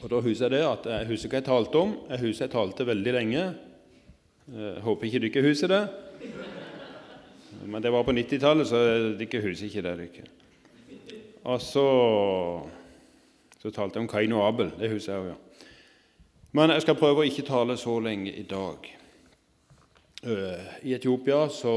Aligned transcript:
Og 0.00 0.08
da 0.08 0.22
husker 0.24 0.48
jeg 0.48 0.54
det 0.54 0.62
at 0.64 0.88
jeg 0.88 1.08
husker 1.10 1.30
hva 1.30 1.40
jeg 1.42 1.48
talte 1.50 1.82
om. 1.82 1.92
Jeg 2.08 2.22
husker 2.24 2.46
jeg 2.46 2.54
talte 2.54 2.86
veldig 2.88 3.12
lenge. 3.18 3.42
Jeg 4.52 4.80
håper 4.86 5.08
ikke 5.08 5.20
dere 5.26 5.44
husker 5.46 5.70
det. 5.70 5.82
Men 7.68 7.84
det 7.84 7.92
var 7.92 8.06
på 8.08 8.14
90-tallet, 8.16 8.66
så 8.66 8.80
dere 9.20 9.42
husker 9.44 9.68
ikke 9.68 9.84
det. 9.84 9.94
dere. 10.00 10.32
Og 11.44 11.60
så, 11.60 11.86
så 13.60 13.70
talte 13.70 13.98
jeg 13.98 14.06
om 14.06 14.10
Kain 14.10 14.32
og 14.32 14.46
Abel. 14.48 14.72
Det 14.80 14.90
husker 14.90 15.12
jeg 15.12 15.22
òg, 15.22 15.30
ja. 15.34 15.68
Men 16.52 16.72
jeg 16.74 16.84
skal 16.84 16.98
prøve 17.00 17.22
å 17.22 17.28
ikke 17.28 17.46
tale 17.48 17.76
så 17.80 17.94
lenge 18.00 18.32
i 18.32 18.48
dag. 18.48 18.88
I 20.22 20.94
Etiopia 20.94 21.48
så 21.50 21.72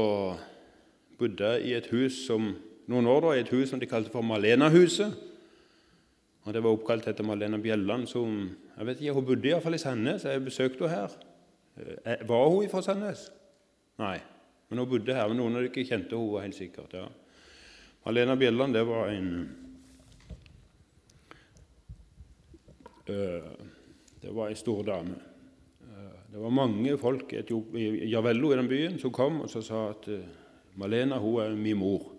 bodde 1.18 1.48
jeg 1.56 1.64
i 1.66 1.72
et 1.74 1.88
hus 1.90 2.20
som, 2.28 2.52
noen 2.86 3.08
år 3.10 3.24
da, 3.24 3.32
i 3.34 3.40
et 3.42 3.50
hus 3.50 3.72
som 3.72 3.80
de 3.82 3.88
kalte 3.90 4.12
for 4.12 4.22
Malena-huset. 4.22 5.16
Og 6.46 6.54
Det 6.54 6.62
var 6.62 6.76
oppkalt 6.76 7.08
etter 7.10 7.26
Malena 7.26 7.58
Bjelland. 7.58 8.06
som, 8.06 8.56
jeg 8.78 8.86
vet 8.86 9.00
ikke, 9.00 9.12
Hun 9.12 9.24
bodde 9.26 9.48
iallfall 9.48 9.74
i 9.74 9.78
Sandnes. 9.82 10.24
Jeg 10.24 10.44
besøkte 10.44 10.88
henne 10.88 11.08
her. 11.08 11.10
Eh, 12.04 12.28
var 12.28 12.48
hun 12.48 12.68
fra 12.68 12.82
Sandnes? 12.82 13.32
Nei, 13.98 14.18
men 14.70 14.78
hun 14.78 14.88
bodde 14.88 15.14
her. 15.14 15.28
men 15.28 15.36
Noen 15.36 15.56
av 15.56 15.62
dere 15.66 15.84
kjente 15.84 16.14
henne 16.16 16.42
helt 16.42 16.54
sikkert. 16.54 16.92
ja. 16.92 17.08
Malena 18.06 18.36
Bjelland 18.36 18.74
det 18.74 18.86
var 18.86 19.08
en 19.08 19.56
Det 23.06 24.30
var 24.34 24.48
ei 24.48 24.54
stor 24.54 24.82
dame. 24.82 25.35
Det 26.36 26.42
var 26.42 26.52
mange 26.52 26.98
folk 27.00 27.30
i 27.32 28.10
Javello 28.12 28.50
i 28.52 28.56
den 28.58 28.66
byen 28.68 28.98
som 29.00 29.08
kom 29.08 29.38
og 29.40 29.48
sa 29.48 29.86
at 29.94 30.04
Malena 30.76 31.16
hun 31.16 31.38
er 31.40 31.54
min 31.56 31.78
mor. 31.80 32.10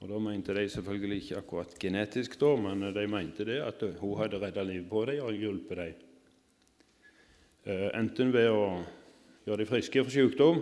Og 0.00 0.08
Da 0.10 0.18
mente 0.18 0.54
de 0.54 0.64
selvfølgelig 0.68 1.18
ikke 1.22 1.36
akkurat 1.38 1.76
genetisk, 1.78 2.34
da, 2.40 2.56
men 2.56 2.82
de 2.94 3.04
mente 3.06 3.46
det 3.46 3.60
at 3.62 3.84
hun 4.00 4.16
hadde 4.18 4.40
redda 4.42 4.64
livet 4.66 4.90
på 4.90 5.04
dem 5.06 5.22
og 5.22 5.38
hjulpet 5.38 5.78
dem. 5.78 5.94
Eh, 7.70 7.86
enten 7.94 8.34
ved 8.34 8.50
å 8.50 8.82
gjøre 9.46 9.62
dem 9.62 9.70
friske 9.70 10.02
for 10.02 10.10
sykdom, 10.10 10.60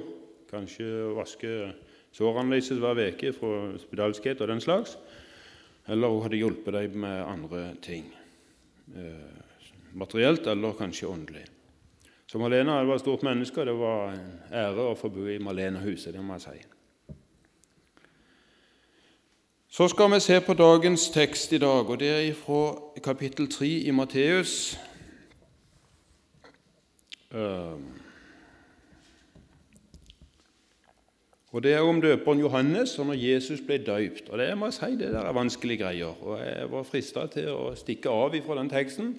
kanskje 0.53 1.09
vaske 1.17 1.57
sårene 2.13 2.53
deres 2.53 2.69
hver 2.69 3.01
uke 3.01 3.33
fra 3.33 3.57
spedalskhet 3.81 4.45
og 4.45 4.53
den 4.53 4.61
slags, 4.61 4.99
eller 5.89 6.13
hun 6.13 6.23
hadde 6.29 6.45
hjulpet 6.45 6.77
dem 6.83 7.01
med 7.01 7.25
andre 7.25 7.67
ting. 7.81 8.13
Eh, 8.93 9.43
materielt 9.97 10.53
eller 10.53 10.77
kanskje 10.77 11.09
åndelig. 11.09 11.49
Så 12.35 12.39
Malena 12.39 12.83
var 12.83 12.95
et 12.95 13.01
stort 13.01 13.23
menneske, 13.23 13.61
og 13.61 13.67
det 13.67 13.75
var 13.79 14.09
en 14.11 14.31
ære 14.51 14.85
å 14.91 14.95
få 14.99 15.07
bo 15.09 15.23
i 15.31 15.37
Malena-huset. 15.39 16.17
det 16.17 16.23
må 16.23 16.35
jeg 16.35 16.43
si. 16.43 16.63
Så 19.69 19.87
skal 19.89 20.11
vi 20.11 20.19
se 20.21 20.41
på 20.41 20.57
dagens 20.59 21.05
tekst 21.15 21.53
i 21.53 21.61
dag, 21.63 21.87
og 21.91 22.01
det 22.01 22.09
er 22.11 22.35
fra 22.35 22.75
kapittel 23.05 23.47
3 23.47 23.69
i 23.87 23.91
Matteus. 23.91 24.75
Ehm. 27.31 27.87
Og 31.53 31.63
Det 31.63 31.73
er 31.75 31.87
om 31.87 32.01
døperen 32.01 32.41
Johannes 32.41 32.99
og 32.99 33.07
når 33.07 33.15
Jesus 33.15 33.61
ble 33.61 33.79
døypt. 33.79 34.29
Og 34.29 34.39
det 34.39 34.59
må 34.59 34.67
jeg 34.67 34.75
si, 34.75 34.91
det 34.99 35.13
der 35.13 35.23
er 35.23 35.33
vanskelige 35.33 35.85
greier. 35.85 36.23
Og 36.23 36.39
Jeg 36.39 36.71
var 36.71 36.83
frista 36.83 37.27
til 37.27 37.49
å 37.49 37.75
stikke 37.77 38.11
av 38.11 38.35
fra 38.43 38.59
den 38.59 38.71
teksten 38.71 39.19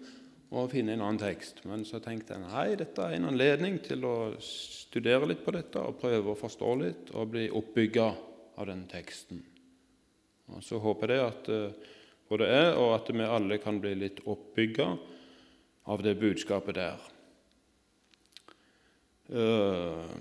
og 0.56 0.72
finne 0.72 0.96
en 0.96 1.04
annen 1.04 1.20
tekst. 1.20 1.60
Men 1.68 1.84
så 1.88 2.00
tenkte 2.04 2.36
jeg 2.36 2.46
nei, 2.46 2.78
dette 2.80 3.04
er 3.04 3.18
en 3.18 3.28
anledning 3.32 3.80
til 3.84 4.06
å 4.08 4.16
studere 4.44 5.28
litt 5.28 5.44
på 5.44 5.54
dette 5.56 5.82
og 5.82 6.00
prøve 6.00 6.32
å 6.32 6.40
forstå 6.40 6.72
litt 6.80 7.12
og 7.16 7.34
bli 7.34 7.50
oppbygga 7.52 8.08
av 8.56 8.70
den 8.70 8.86
teksten. 8.92 9.42
Og 10.54 10.64
Så 10.64 10.80
håper 10.80 11.12
jeg 11.12 11.26
at 11.26 11.50
eh, 11.52 11.92
både 12.30 12.48
jeg 12.48 12.72
og 12.80 12.94
at 12.96 13.12
vi 13.12 13.28
alle 13.28 13.60
kan 13.62 13.82
bli 13.82 13.96
litt 14.00 14.22
oppbygga 14.24 14.88
av 15.92 16.06
det 16.06 16.16
budskapet 16.22 16.78
der. 16.78 17.04
Eh, 19.26 20.16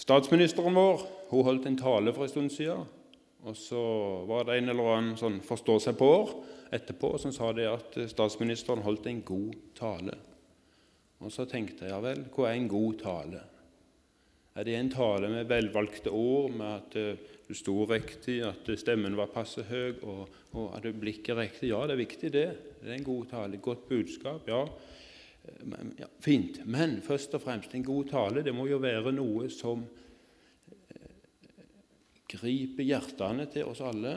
statsministeren 0.00 0.76
vår 0.76 1.04
hun 1.30 1.46
holdt 1.46 1.66
en 1.66 1.80
tale 1.80 2.14
for 2.14 2.28
en 2.28 2.32
stund 2.32 2.54
siden. 2.54 2.86
Og 3.48 3.56
så 3.56 3.80
var 4.28 4.44
det 4.44 4.58
en 4.58 4.72
eller 4.72 4.90
annen 4.94 5.16
sånn 5.20 5.38
forstå-seg-på-år 5.44 6.34
etterpå 6.76 7.14
som 7.18 7.32
sa 7.34 7.52
det 7.56 7.68
at 7.70 7.96
statsministeren 8.10 8.84
holdt 8.84 9.08
en 9.10 9.22
god 9.26 9.54
tale. 9.78 10.16
Og 11.20 11.32
så 11.32 11.46
tenkte 11.48 11.86
jeg 11.86 11.94
ja 11.94 12.00
vel, 12.04 12.26
hva 12.34 12.50
er 12.50 12.58
en 12.58 12.68
god 12.70 13.00
tale? 13.00 13.40
Er 14.60 14.66
det 14.66 14.76
en 14.76 14.90
tale 14.92 15.30
med 15.30 15.48
velvalgte 15.48 16.12
ord, 16.12 16.52
med 16.58 16.68
at 16.68 16.96
du 17.50 17.56
sto 17.56 17.84
riktig, 17.88 18.40
at 18.44 18.68
stemmen 18.78 19.16
var 19.18 19.30
passe 19.32 19.64
høy, 19.68 20.00
og, 20.06 20.28
og 20.58 20.74
at 20.76 20.86
blikket 21.00 21.38
riktig. 21.38 21.70
Ja, 21.72 21.84
det 21.86 21.96
er 21.96 22.02
viktig, 22.02 22.32
det. 22.34 22.46
Det 22.80 22.90
er 22.90 22.98
en 22.98 23.06
god 23.06 23.30
tale. 23.30 23.60
Godt 23.62 23.88
budskap. 23.88 24.48
Ja. 24.50 24.64
ja. 25.98 26.10
Fint. 26.22 26.60
Men 26.66 26.98
først 27.02 27.34
og 27.38 27.44
fremst, 27.46 27.74
en 27.74 27.86
god 27.86 28.10
tale 28.12 28.44
det 28.46 28.54
må 28.54 28.68
jo 28.70 28.80
være 28.82 29.14
noe 29.16 29.48
som 29.54 29.82
eh, 29.86 30.09
griper 32.30 32.86
hjertene 32.86 33.48
til 33.50 33.68
oss 33.70 33.82
alle, 33.84 34.14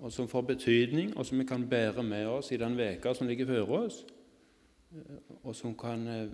og 0.00 0.12
som 0.12 0.28
får 0.30 0.46
betydning, 0.54 1.12
og 1.16 1.26
som 1.26 1.40
vi 1.40 1.44
kan 1.48 1.66
bære 1.68 2.02
med 2.06 2.26
oss 2.30 2.52
i 2.54 2.58
den 2.60 2.76
veka 2.78 3.12
som 3.14 3.28
ligger 3.28 3.50
før 3.50 3.74
oss, 3.82 4.00
eh, 4.94 5.20
og 5.42 5.54
som 5.56 5.74
kan 5.78 6.06
eh, 6.08 6.32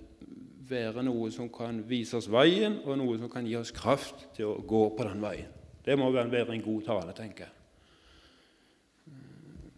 være 0.69 1.03
noe 1.07 1.31
som 1.35 1.51
kan 1.53 1.83
vise 1.89 2.19
oss 2.19 2.31
veien, 2.31 2.81
og 2.85 2.99
noe 2.99 3.19
som 3.19 3.31
kan 3.33 3.47
gi 3.47 3.57
oss 3.59 3.75
kraft 3.75 4.29
til 4.37 4.53
å 4.53 4.63
gå 4.63 4.89
på 4.97 5.07
den 5.09 5.23
veien. 5.23 5.53
Det 5.87 5.95
må 5.99 6.11
vel 6.11 6.31
være 6.31 6.55
en 6.55 6.65
god 6.65 6.83
tale, 6.87 7.15
tenker 7.15 7.47
jeg. 7.47 7.53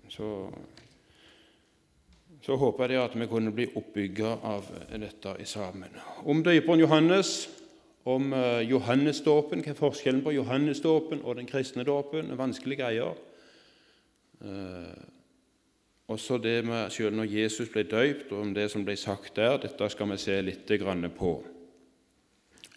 Så, 0.08 0.28
så 2.40 2.56
håper 2.56 2.94
jeg 2.94 3.02
at 3.02 3.16
vi 3.20 3.28
kunne 3.28 3.52
bli 3.52 3.66
oppbygga 3.76 4.38
av 4.48 4.70
dette 4.88 5.34
i 5.36 5.44
sammen. 5.48 5.92
Om 6.24 6.40
døperen 6.46 6.80
Johannes, 6.80 7.34
om 8.08 8.32
eh, 8.32 8.64
Johannesdåpen, 8.70 9.62
hva 9.64 9.74
er 9.74 9.78
forskjellen 9.78 10.24
på 10.24 10.34
Johannesdåpen 10.36 11.22
og 11.24 11.38
den 11.38 11.48
kristne 11.50 11.84
dåpen? 11.88 12.32
Vanskelige 12.38 12.82
greier. 12.82 13.20
Og 14.38 16.14
også 16.14 16.38
det 16.38 16.64
med 16.64 16.90
selv 16.94 17.16
når 17.18 17.24
Jesus 17.32 17.68
ble 17.68 17.82
døypt, 17.82 18.30
og 18.32 18.40
om 18.40 18.52
det 18.54 18.68
som 18.70 18.84
ble 18.86 18.94
sagt 18.96 19.36
der. 19.36 19.58
Dette 19.60 19.88
skal 19.92 20.08
vi 20.12 20.16
se 20.22 20.36
litt 20.42 20.70
på. 21.18 21.32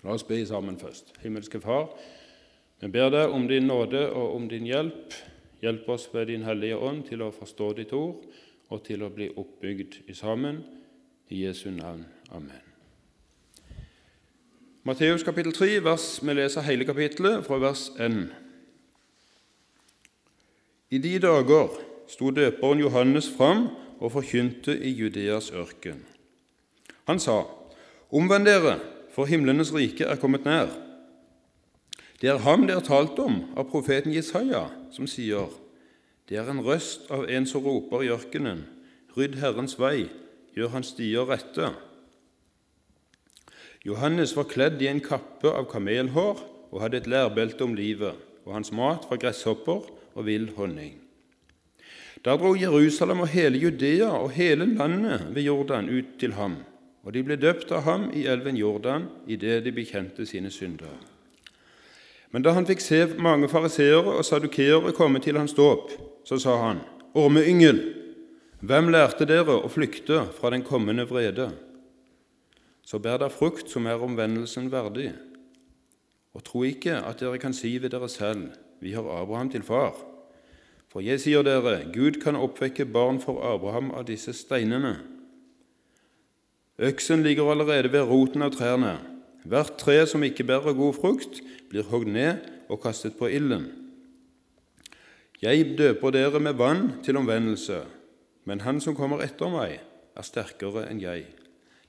La 0.03 0.15
oss 0.15 0.25
be 0.25 0.45
sammen 0.45 0.79
først. 0.79 1.13
Himmelske 1.21 1.61
Far. 1.61 1.91
Vi 2.81 2.89
ber 2.89 3.11
deg 3.13 3.29
om 3.29 3.47
din 3.47 3.67
nåde 3.67 4.09
og 4.09 4.35
om 4.35 4.49
din 4.49 4.65
hjelp. 4.65 5.13
Hjelp 5.61 5.89
oss 5.89 6.09
ved 6.13 6.25
Din 6.27 6.43
Hellige 6.43 6.77
Ånd 6.77 7.05
til 7.05 7.21
å 7.21 7.31
forstå 7.31 7.73
ditt 7.77 7.93
ord 7.93 8.25
og 8.71 8.83
til 8.83 9.03
å 9.05 9.11
bli 9.13 9.29
oppbygd 9.29 10.01
i 10.09 10.17
sammen. 10.17 10.63
I 11.29 11.45
Jesu 11.45 11.69
navn. 11.71 12.05
Amen. 12.33 12.70
Matteus 14.83 15.21
kapittel 15.23 15.53
3, 15.53 15.83
vers, 15.83 16.19
vi 16.25 16.33
leser 16.33 16.63
hele 16.65 16.85
kapittelet 16.85 17.43
fra 17.45 17.59
vers 17.61 17.91
1. 18.01 18.15
I 20.89 20.97
de 20.97 21.11
dager 21.21 21.75
sto 22.09 22.31
døperen 22.33 22.81
Johannes 22.81 23.27
fram 23.29 23.67
og 23.99 24.15
forkynte 24.15 24.73
i 24.73 24.89
Judeas 24.89 25.51
ørken. 25.53 25.99
Han 27.05 27.21
sa, 27.21 27.43
Omvend 28.09 28.49
dere, 28.49 28.79
for 29.13 29.29
himlenes 29.29 29.69
rike 29.75 30.09
er 30.09 30.17
kommet 30.17 30.49
nær. 30.49 30.73
Det 32.17 32.33
er 32.33 32.41
ham 32.41 32.65
det 32.65 32.79
er 32.79 32.81
talt 32.81 33.21
om 33.21 33.43
av 33.53 33.69
profeten 33.69 34.17
Jesaja, 34.17 34.65
som 34.89 35.05
sier:" 35.05 35.53
Det 36.25 36.37
er 36.41 36.49
en 36.49 36.65
røst 36.65 37.05
av 37.11 37.29
en 37.29 37.45
som 37.45 37.61
roper 37.61 38.01
i 38.01 38.09
ørkenen:" 38.09 38.65
Rydd 39.17 39.37
Herrens 39.37 39.77
vei, 39.79 40.09
gjør 40.57 40.73
hans 40.73 40.87
stier 40.95 41.29
rette. 41.29 41.69
Johannes 43.83 44.35
var 44.37 44.45
kledd 44.45 44.81
i 44.81 44.87
en 44.91 45.01
kappe 45.01 45.49
av 45.49 45.65
kamelhår 45.71 46.41
og 46.69 46.81
hadde 46.83 46.99
et 47.01 47.07
lærbelte 47.09 47.65
om 47.65 47.73
livet, 47.73 48.13
og 48.45 48.53
hans 48.53 48.69
mat 48.75 49.07
var 49.09 49.19
gresshopper 49.23 49.87
og 50.13 50.27
vill 50.27 50.51
honning. 50.57 50.99
Da 52.21 52.35
dro 52.37 52.53
Jerusalem 52.53 53.23
og 53.25 53.31
hele 53.33 53.57
Judea 53.57 54.11
og 54.19 54.35
hele 54.35 54.67
landet 54.69 55.25
ved 55.33 55.47
Jordan 55.47 55.89
ut 55.89 56.19
til 56.21 56.35
ham, 56.37 56.59
og 57.01 57.15
de 57.15 57.23
ble 57.25 57.39
døpt 57.41 57.73
av 57.73 57.81
ham 57.87 58.11
i 58.13 58.27
elven 58.29 58.59
Jordan 58.59 59.07
idet 59.25 59.63
de 59.65 59.73
bekjente 59.73 60.27
sine 60.29 60.53
synder. 60.53 60.93
Men 62.31 62.45
da 62.45 62.53
han 62.53 62.69
fikk 62.69 62.85
se 62.85 63.01
mange 63.17 63.49
fariseere 63.49 64.13
og 64.13 64.25
sadukeere 64.25 64.93
komme 64.93 65.19
til 65.19 65.41
hans 65.41 65.57
dåp, 65.57 65.89
så 66.23 66.37
sa 66.37 66.59
han, 66.67 66.85
Ormeyngel, 67.17 67.81
hvem 68.61 68.93
lærte 68.93 69.25
dere 69.25 69.57
å 69.57 69.73
flykte 69.73 70.21
fra 70.37 70.53
den 70.53 70.61
kommende 70.63 71.07
vrede? 71.09 71.49
Så 72.85 72.99
bær 72.99 73.19
da 73.21 73.29
frukt 73.31 73.69
som 73.71 73.85
er 73.87 74.01
omvendelsen 74.01 74.71
verdig. 74.71 75.11
Og 76.33 76.43
tro 76.47 76.63
ikke 76.63 76.97
at 76.99 77.19
dere 77.19 77.39
kan 77.41 77.53
si 77.53 77.75
ved 77.77 77.91
dere 77.93 78.09
selv, 78.09 78.51
vi 78.81 78.95
har 78.95 79.05
Abraham 79.05 79.51
til 79.51 79.63
far. 79.63 79.95
For 80.91 81.03
jeg 81.03 81.21
sier 81.23 81.43
dere, 81.45 81.85
Gud 81.93 82.19
kan 82.23 82.35
oppvekke 82.35 82.85
barn 82.91 83.21
for 83.23 83.39
Abraham 83.47 83.91
av 83.95 84.07
disse 84.09 84.33
steinene. 84.35 84.97
Øksen 86.81 87.23
ligger 87.23 87.51
allerede 87.51 87.91
ved 87.93 88.07
roten 88.09 88.41
av 88.41 88.55
trærne. 88.55 88.97
Hvert 89.45 89.77
tre 89.79 90.01
som 90.09 90.23
ikke 90.23 90.45
bærer 90.47 90.75
god 90.77 90.97
frukt, 90.97 91.41
blir 91.69 91.87
hogd 91.87 92.09
ned 92.11 92.41
og 92.69 92.81
kastet 92.83 93.15
på 93.19 93.29
ilden. 93.31 93.69
Jeg 95.41 95.77
døper 95.77 96.13
dere 96.13 96.39
med 96.39 96.57
vann 96.59 96.89
til 97.05 97.17
omvendelse, 97.17 97.79
men 98.45 98.61
han 98.61 98.81
som 98.81 98.97
kommer 98.97 99.23
etter 99.25 99.49
meg, 99.49 99.79
er 100.13 100.27
sterkere 100.27 100.85
enn 100.91 100.99
jeg. 101.01 101.23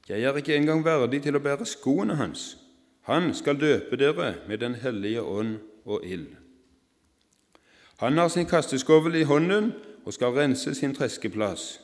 Jeg 0.09 0.23
er 0.23 0.37
ikke 0.37 0.57
engang 0.57 0.85
verdig 0.85 1.23
til 1.23 1.37
å 1.39 1.43
bære 1.43 1.67
skoene 1.67 2.17
hans. 2.19 2.57
Han 3.07 3.35
skal 3.35 3.61
døpe 3.61 3.97
dere 3.97 4.35
med 4.49 4.59
Den 4.59 4.75
hellige 4.75 5.23
ånd 5.23 5.59
og 5.85 6.05
ild. 6.05 6.35
Han 8.03 8.19
har 8.19 8.29
sin 8.29 8.47
kasteskovel 8.47 9.15
i 9.15 9.23
hånden 9.23 9.73
og 10.05 10.13
skal 10.13 10.35
rense 10.35 10.75
sin 10.75 10.95
treskeplass. 10.95 11.81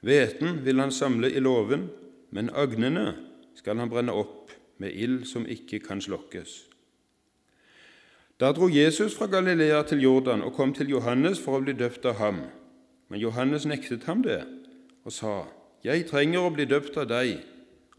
Hveten 0.00 0.64
vil 0.64 0.80
han 0.80 0.92
samle 0.92 1.30
i 1.30 1.40
låven, 1.40 1.88
men 2.30 2.50
agnene 2.50 3.14
skal 3.54 3.78
han 3.78 3.90
brenne 3.90 4.12
opp 4.12 4.50
med 4.78 4.90
ild 4.92 5.24
som 5.26 5.46
ikke 5.46 5.78
kan 5.78 6.02
slokkes. 6.02 6.64
Da 8.40 8.50
dro 8.52 8.68
Jesus 8.68 9.14
fra 9.14 9.26
Galilea 9.26 9.82
til 9.82 10.02
Jordan 10.02 10.42
og 10.42 10.52
kom 10.52 10.74
til 10.74 10.90
Johannes 10.90 11.38
for 11.40 11.56
å 11.56 11.62
bli 11.62 11.72
døpt 11.78 12.04
av 12.04 12.18
ham. 12.18 12.40
Men 13.08 13.20
Johannes 13.20 13.66
nektet 13.66 14.04
ham 14.10 14.24
det 14.26 14.42
og 15.04 15.12
sa, 15.12 15.44
'Jeg 15.84 16.06
trenger 16.08 16.40
å 16.40 16.50
bli 16.50 16.64
døpt 16.64 16.96
av 16.96 17.08
deg, 17.08 17.44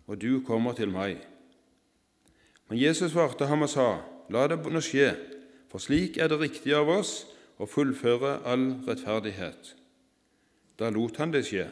og 0.08 0.22
du 0.22 0.42
kommer 0.42 0.74
til 0.74 0.90
meg.' 0.90 1.22
Men 2.70 2.80
Jesus 2.82 3.12
svarte 3.12 3.46
ham 3.46 3.62
og 3.62 3.70
sa, 3.70 4.02
'La 4.30 4.48
det 4.48 4.58
nå 4.66 4.82
skje, 4.82 5.14
for 5.70 5.78
slik 5.78 6.18
er 6.18 6.28
det 6.28 6.40
riktig 6.40 6.74
av 6.74 6.90
oss 6.90 7.28
å 7.60 7.70
fullføre 7.70 8.42
all 8.46 8.82
rettferdighet.' 8.88 9.76
Da 10.80 10.90
lot 10.90 11.18
han 11.18 11.32
det 11.32 11.46
skje. 11.46 11.70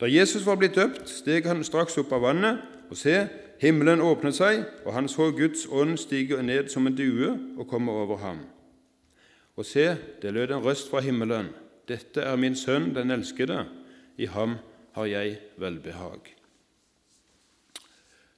Da 0.00 0.06
Jesus 0.06 0.46
var 0.46 0.56
blitt 0.56 0.74
døpt, 0.74 1.08
steg 1.08 1.44
han 1.46 1.64
straks 1.64 1.98
opp 1.98 2.12
av 2.12 2.24
vannet, 2.24 2.62
og 2.90 2.96
se, 2.96 3.28
himmelen 3.60 4.00
åpnet 4.00 4.34
seg, 4.34 4.64
og 4.86 4.94
han 4.96 5.08
så 5.08 5.30
Guds 5.36 5.66
ånd 5.70 5.98
stige 6.00 6.42
ned 6.42 6.70
som 6.72 6.86
en 6.86 6.96
due 6.96 7.34
og 7.58 7.68
komme 7.68 7.92
over 7.92 8.16
ham. 8.16 8.40
Og 9.56 9.66
se, 9.68 9.96
det 10.22 10.32
lød 10.32 10.50
en 10.50 10.64
røst 10.64 10.90
fra 10.90 11.00
himmelen. 11.04 11.52
Dette 11.88 12.24
er 12.24 12.36
min 12.36 12.56
sønn, 12.56 12.94
den 12.94 13.10
elskede. 13.10 13.66
I 14.18 14.26
ham 14.26 14.56
har 14.92 15.06
jeg 15.06 15.38
velbehag. 15.56 16.34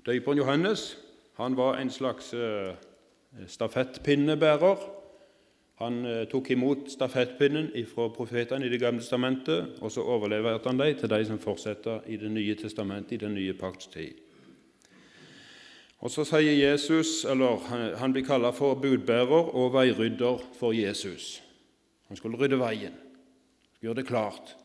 Døperen 0.07 0.39
Johannes 0.39 0.99
han 1.37 1.57
var 1.57 1.81
en 1.81 1.91
slags 1.91 2.35
eh, 2.35 2.75
stafettpinnebærer 3.47 4.77
han 5.83 6.05
eh, 6.07 6.25
tok 6.31 6.53
imot 6.55 6.87
stafettpinnen 6.93 7.73
fra 7.91 8.09
profetene 8.15 8.67
i 8.67 8.71
Det 8.71 8.81
gamle 8.81 9.03
testamentet, 9.03 9.81
og 9.81 9.91
så 9.91 10.03
overleverte 10.03 10.71
han 10.71 10.79
dem 10.79 10.99
til 10.99 11.11
de 11.11 11.25
som 11.27 11.39
fortsetter 11.39 12.07
i 12.07 12.17
Det 12.17 12.31
nye 12.31 12.55
testamentet, 12.55 13.13
i 13.13 13.25
den 13.25 13.35
nye 13.35 13.55
pakts 13.55 13.87
tid. 13.87 14.15
Og 15.99 16.11
Så 16.11 16.25
sier 16.25 16.71
Jesus, 16.71 17.25
eller 17.25 17.97
han 17.97 18.13
blir 18.13 18.25
kalt 18.25 18.55
for 18.55 18.75
budbærer 18.75 19.55
og 19.55 19.73
veirydder 19.73 20.43
for 20.59 20.73
Jesus. 20.73 21.43
Han 22.09 22.17
skulle 22.17 22.39
rydde 22.39 22.59
veien, 22.59 22.95
gjøre 23.81 23.95
det 23.95 24.07
klart. 24.07 24.57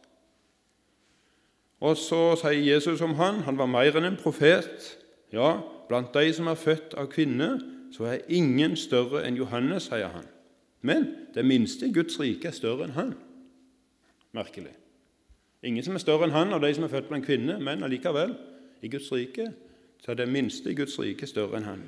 Og 1.80 1.96
så 1.98 2.36
sier 2.40 2.60
Jesus 2.74 3.02
om 3.02 3.16
han, 3.16 3.44
han 3.48 3.58
var 3.60 3.70
mer 3.72 3.96
enn 3.96 4.08
en 4.10 4.20
profet. 4.20 4.98
Ja, 5.32 5.60
blant 5.88 6.12
de 6.14 6.34
som 6.36 6.50
er 6.52 6.60
født 6.60 6.96
av 7.00 7.08
kvinne, 7.12 7.54
så 7.96 8.06
er 8.10 8.26
ingen 8.28 8.76
større 8.78 9.24
enn 9.26 9.40
Johannes, 9.40 9.88
sier 9.90 10.12
han. 10.14 10.28
Men 10.82 11.08
det 11.36 11.46
minste 11.48 11.88
i 11.88 11.94
Guds 11.96 12.20
rike 12.20 12.52
er 12.52 12.56
større 12.56 12.88
enn 12.88 12.98
han. 12.98 13.16
Merkelig. 14.36 14.76
Ingen 15.64 15.84
som 15.84 15.96
er 15.96 16.04
større 16.04 16.28
enn 16.28 16.36
han 16.36 16.54
av 16.56 16.62
de 16.64 16.72
som 16.76 16.86
er 16.86 16.92
født 16.92 17.10
blant 17.10 17.26
kvinner, 17.26 17.60
men 17.60 17.84
allikevel, 17.84 18.36
i 18.82 18.92
Guds 18.92 19.10
rike, 19.12 19.50
så 20.00 20.14
er 20.14 20.22
det 20.22 20.30
minste 20.32 20.72
i 20.72 20.78
Guds 20.78 20.96
rike 21.00 21.28
større 21.28 21.60
enn 21.60 21.68
han. 21.68 21.82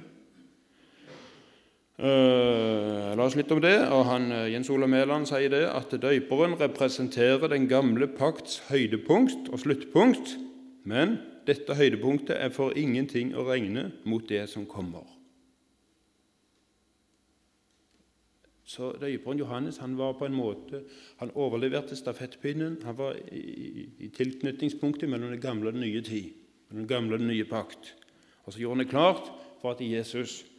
Uh, 2.02 3.12
la 3.14 3.28
oss 3.28 3.36
litt 3.38 3.52
om 3.54 3.60
det. 3.62 3.76
og 3.94 4.08
han, 4.10 4.32
uh, 4.34 4.48
Jens 4.50 4.72
Ola 4.74 4.88
Mæland 4.90 5.28
sier 5.30 5.52
det 5.54 5.68
at 5.70 5.92
døyperen 6.02 6.56
representerer 6.58 7.52
den 7.52 7.68
gamle 7.70 8.08
pakts 8.10 8.58
høydepunkt 8.72 9.52
og 9.54 9.62
sluttpunkt, 9.62 10.34
men 10.82 11.20
dette 11.46 11.78
høydepunktet 11.78 12.40
er 12.42 12.50
for 12.56 12.74
ingenting 12.74 13.36
å 13.38 13.46
regne 13.46 13.92
mot 14.10 14.26
det 14.26 14.48
som 14.50 14.66
kommer. 14.66 15.06
Så 18.72 18.94
døperen 18.98 19.38
Johannes 19.38 19.78
han 19.84 19.94
var 20.00 20.16
på 20.18 20.26
en 20.26 20.38
måte, 20.38 20.82
han 21.20 21.34
overleverte 21.36 21.98
stafettpinnen. 22.00 22.80
Han 22.88 22.98
var 22.98 23.18
i, 23.30 23.90
i, 24.00 24.10
tilknytningspunktet 24.16 25.10
mellom 25.12 25.34
den 25.34 25.44
gamle 25.44 25.70
og 25.70 25.78
den 25.78 25.86
nye 25.86 26.02
tid, 26.02 26.34
mellom 26.70 26.86
den 26.86 26.92
gamle 26.96 27.18
og 27.18 27.22
den 27.22 27.34
nye 27.34 27.46
pakt. 27.50 27.94
Og 28.46 28.54
så 28.54 28.64
gjorde 28.64 28.80
han 28.80 28.86
det 28.86 28.94
klart 28.94 29.30
for 29.62 29.76
at 29.76 29.84
Jesus 29.86 30.40
eh, 30.42 30.51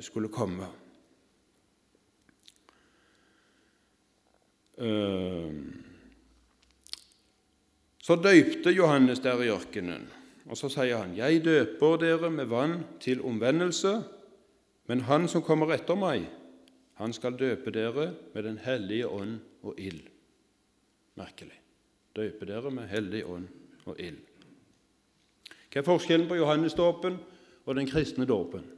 skulle 0.00 0.28
komme. 0.28 0.66
Uh, 4.78 5.54
så 8.02 8.16
døypte 8.16 8.70
Johannes 8.70 9.18
der 9.20 9.42
i 9.42 9.50
ørkenen, 9.50 10.06
og 10.46 10.56
så 10.56 10.68
sier 10.68 10.96
han, 10.96 11.16
'Jeg 11.16 11.44
døper 11.44 11.96
dere 11.96 12.30
med 12.30 12.46
vann 12.46 12.86
til 13.00 13.22
omvendelse, 13.22 14.02
men 14.86 15.00
Han 15.00 15.28
som 15.28 15.42
kommer 15.42 15.74
etter 15.74 15.94
meg, 15.94 16.30
han 16.94 17.12
skal 17.12 17.36
døpe 17.38 17.70
dere 17.70 18.14
med 18.34 18.42
Den 18.42 18.58
hellige 18.58 19.08
ånd 19.08 19.38
og 19.62 19.74
ild. 19.78 20.08
Merkelig. 21.14 21.60
Døpe 22.16 22.46
dere 22.46 22.70
med 22.70 22.88
hellig 22.88 23.26
ånd 23.26 23.48
og 23.84 24.00
ild. 24.00 24.18
Hva 25.72 25.80
er 25.80 25.86
forskjellen 25.86 26.28
på 26.28 26.34
Johannesdåpen 26.34 27.18
og 27.66 27.76
den 27.76 27.86
kristne 27.86 28.26
dåpen? 28.26 28.77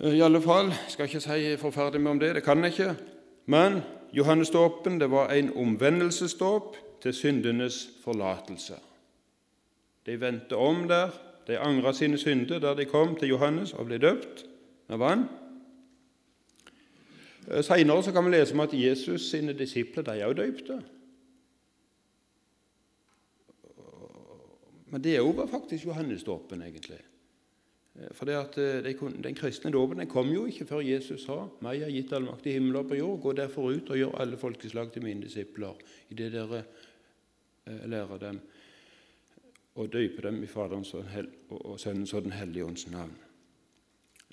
I 0.00 0.20
alle 0.20 0.42
fall 0.44 0.74
skal 0.92 1.08
ikke 1.08 1.22
si 1.24 1.54
forferdelig 1.56 2.02
mye 2.04 2.16
om 2.16 2.18
det, 2.20 2.34
det 2.36 2.42
kan 2.44 2.60
jeg 2.64 2.74
ikke. 2.74 2.96
Men 3.48 3.78
Johannesdåpen 4.12 5.00
var 5.10 5.32
en 5.32 5.52
omvendelsesdåp 5.56 6.76
til 7.02 7.14
syndenes 7.14 7.78
forlatelse. 8.04 8.76
De 10.06 10.20
vendte 10.20 10.56
om 10.56 10.84
der, 10.88 11.14
de 11.46 11.58
angra 11.58 11.92
sine 11.92 12.18
synder 12.18 12.58
der 12.58 12.74
de 12.74 12.84
kom 12.84 13.16
til 13.16 13.28
Johannes 13.28 13.72
og 13.72 13.86
ble 13.86 13.98
døpt 13.98 14.44
med 14.88 15.00
vann. 15.00 15.24
Seinere 17.62 18.12
kan 18.12 18.24
vi 18.26 18.30
lese 18.34 18.54
om 18.54 18.60
at 18.60 18.74
Jesus 18.74 19.30
sine 19.30 19.52
disipler 19.52 20.02
de 20.02 20.20
er 20.20 20.26
også 20.26 20.42
døypte. 20.42 20.78
Men 24.90 25.04
det 25.04 25.20
òg 25.20 25.40
jo 25.40 25.46
faktisk 25.50 25.86
Johannesdåpen, 25.86 26.62
egentlig. 26.62 27.00
Eh, 27.98 28.12
for 28.12 28.26
det 28.26 28.36
eh, 28.58 29.22
Den 29.22 29.34
kristne 29.34 29.72
dåpen 29.72 30.06
kom 30.06 30.28
jo 30.32 30.46
ikke 30.46 30.66
før 30.66 30.80
Jesus 30.80 31.24
sa 31.24 31.48
'Meg 31.60 31.82
har 31.82 31.90
gitt 31.90 32.12
all 32.12 32.24
makt 32.24 32.46
i 32.46 32.52
himmel 32.52 32.76
og 32.76 32.88
på 32.88 32.94
jord'. 32.94 33.22
Gå 33.22 33.32
derfor 33.32 33.70
ut 33.70 33.90
og 33.90 33.96
gjør 33.96 34.20
alle 34.20 34.36
folkeslag 34.36 34.92
til 34.92 35.02
mine 35.02 35.22
disipler, 35.22 35.74
i 36.10 36.14
det 36.14 36.32
dere 36.32 36.64
lærer 37.66 38.18
dem 38.18 38.40
og 39.76 39.92
døyper 39.92 40.22
dem 40.22 40.42
i 40.42 40.46
Faderens 40.46 40.94
og 40.94 41.80
Sønnens 41.80 42.14
og 42.14 42.22
Den 42.22 42.32
hellige 42.32 42.64
ånds 42.64 42.90
navn. 42.90 43.16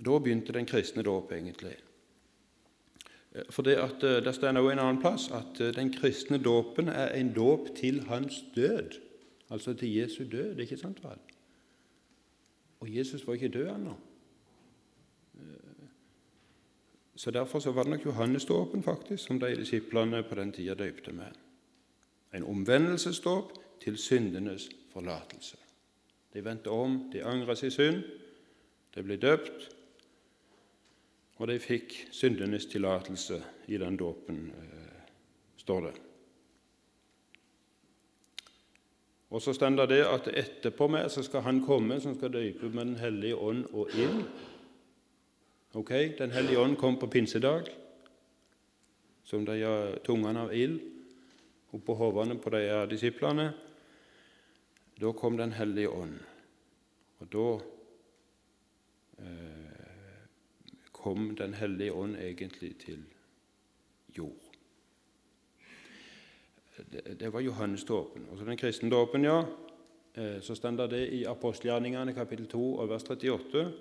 Da 0.05 0.19
begynte 0.19 0.53
den 0.53 0.65
kristne 0.65 1.03
dåp, 1.03 1.31
egentlig. 1.31 1.75
For 3.49 3.65
det, 3.65 3.75
at, 3.81 4.03
eh, 4.03 4.21
det 4.23 4.35
står 4.35 4.53
også 4.53 4.71
en 4.71 4.79
annen 4.79 5.01
plass 5.01 5.29
at 5.33 5.61
eh, 5.61 5.73
den 5.73 5.93
kristne 5.93 6.37
dåpen 6.37 6.89
er 6.89 7.15
en 7.17 7.33
dåp 7.33 7.75
til 7.75 8.03
hans 8.07 8.43
død, 8.55 8.99
altså 9.49 9.73
til 9.73 9.95
Jesu 9.95 10.23
død. 10.23 10.59
ikke 10.59 10.77
sant 10.77 11.03
vel? 11.03 11.17
Og 12.83 12.95
Jesus 12.95 13.27
var 13.27 13.33
ikke 13.33 13.47
død 13.47 13.69
ennå. 13.75 13.95
Eh, 15.35 15.89
Så 17.15 17.31
Derfor 17.31 17.59
så 17.59 17.71
var 17.71 17.83
det 17.83 17.89
nok 17.89 18.05
Johannesdåpen 18.05 18.83
faktisk 18.83 19.23
som 19.23 19.39
de 19.39 19.55
disiplene 19.55 20.23
på 20.23 20.35
den 20.35 20.51
tida 20.51 20.73
døypte 20.73 21.11
med. 21.11 21.31
En 22.33 22.43
omvendelsesdåp 22.43 23.53
til 23.81 23.97
syndenes 23.97 24.69
forlatelse. 24.93 25.57
De 26.33 26.45
vendte 26.45 26.67
om, 26.67 27.09
de 27.13 27.23
angra 27.23 27.55
sin 27.55 27.71
synd, 27.71 28.03
de 28.95 29.03
ble 29.03 29.15
døpt, 29.15 29.69
og 31.35 31.47
de 31.47 31.59
fikk 31.59 32.07
syndenes 32.11 32.65
tillatelse 32.65 33.43
i 33.67 33.77
den 33.77 33.97
dåpen, 33.97 34.51
eh, 34.57 35.13
står 35.57 35.81
det. 35.81 36.01
Og 39.33 39.41
så 39.41 39.53
står 39.57 39.87
det 39.89 40.03
at 40.05 40.27
etterpå 40.29 40.87
meg 40.93 41.09
så 41.09 41.23
skal 41.25 41.41
han 41.41 41.63
komme 41.65 41.97
som 42.01 42.13
skal 42.15 42.33
døype 42.35 42.69
med 42.69 42.85
Den 42.85 42.99
hellige 43.01 43.35
ånd 43.35 43.65
og 43.73 43.89
ild. 43.97 44.19
Ok, 45.73 45.89
Den 46.19 46.31
hellige 46.31 46.59
ånd 46.59 46.77
kom 46.77 46.99
på 47.01 47.09
pinsedag 47.09 47.71
som 49.23 49.45
de 49.45 49.55
har 49.63 49.95
tungene 50.05 50.45
av 50.45 50.53
ild 50.53 50.81
oppå 51.73 51.95
hodene 51.97 52.37
på 52.37 52.51
de 52.53 52.61
disiplene. 52.91 53.47
Da 55.01 55.11
kom 55.17 55.37
Den 55.37 55.51
hellige 55.57 55.89
ånd, 55.89 56.19
og 57.19 57.31
da 57.33 57.47
eh, 59.25 60.21
kom 60.91 61.35
Den 61.35 61.53
hellige 61.53 61.93
ånd 61.93 62.15
egentlig 62.15 62.75
til 62.85 63.01
jord. 64.17 64.42
Det, 66.91 67.19
det 67.19 67.33
var 67.33 67.39
Johannesdåpen. 67.39 68.27
Så 68.37 68.45
den 68.45 68.57
kristne 68.57 68.89
dåpen, 68.89 69.23
ja. 69.23 69.43
Eh, 70.15 70.41
så 70.41 70.55
står 70.55 70.87
det 70.87 71.07
i 71.09 71.23
apostelgjerningene 71.25 72.13
kapittel 72.13 72.47
2 72.47 72.75
og 72.75 72.89
vers 72.89 73.03
38. 73.03 73.71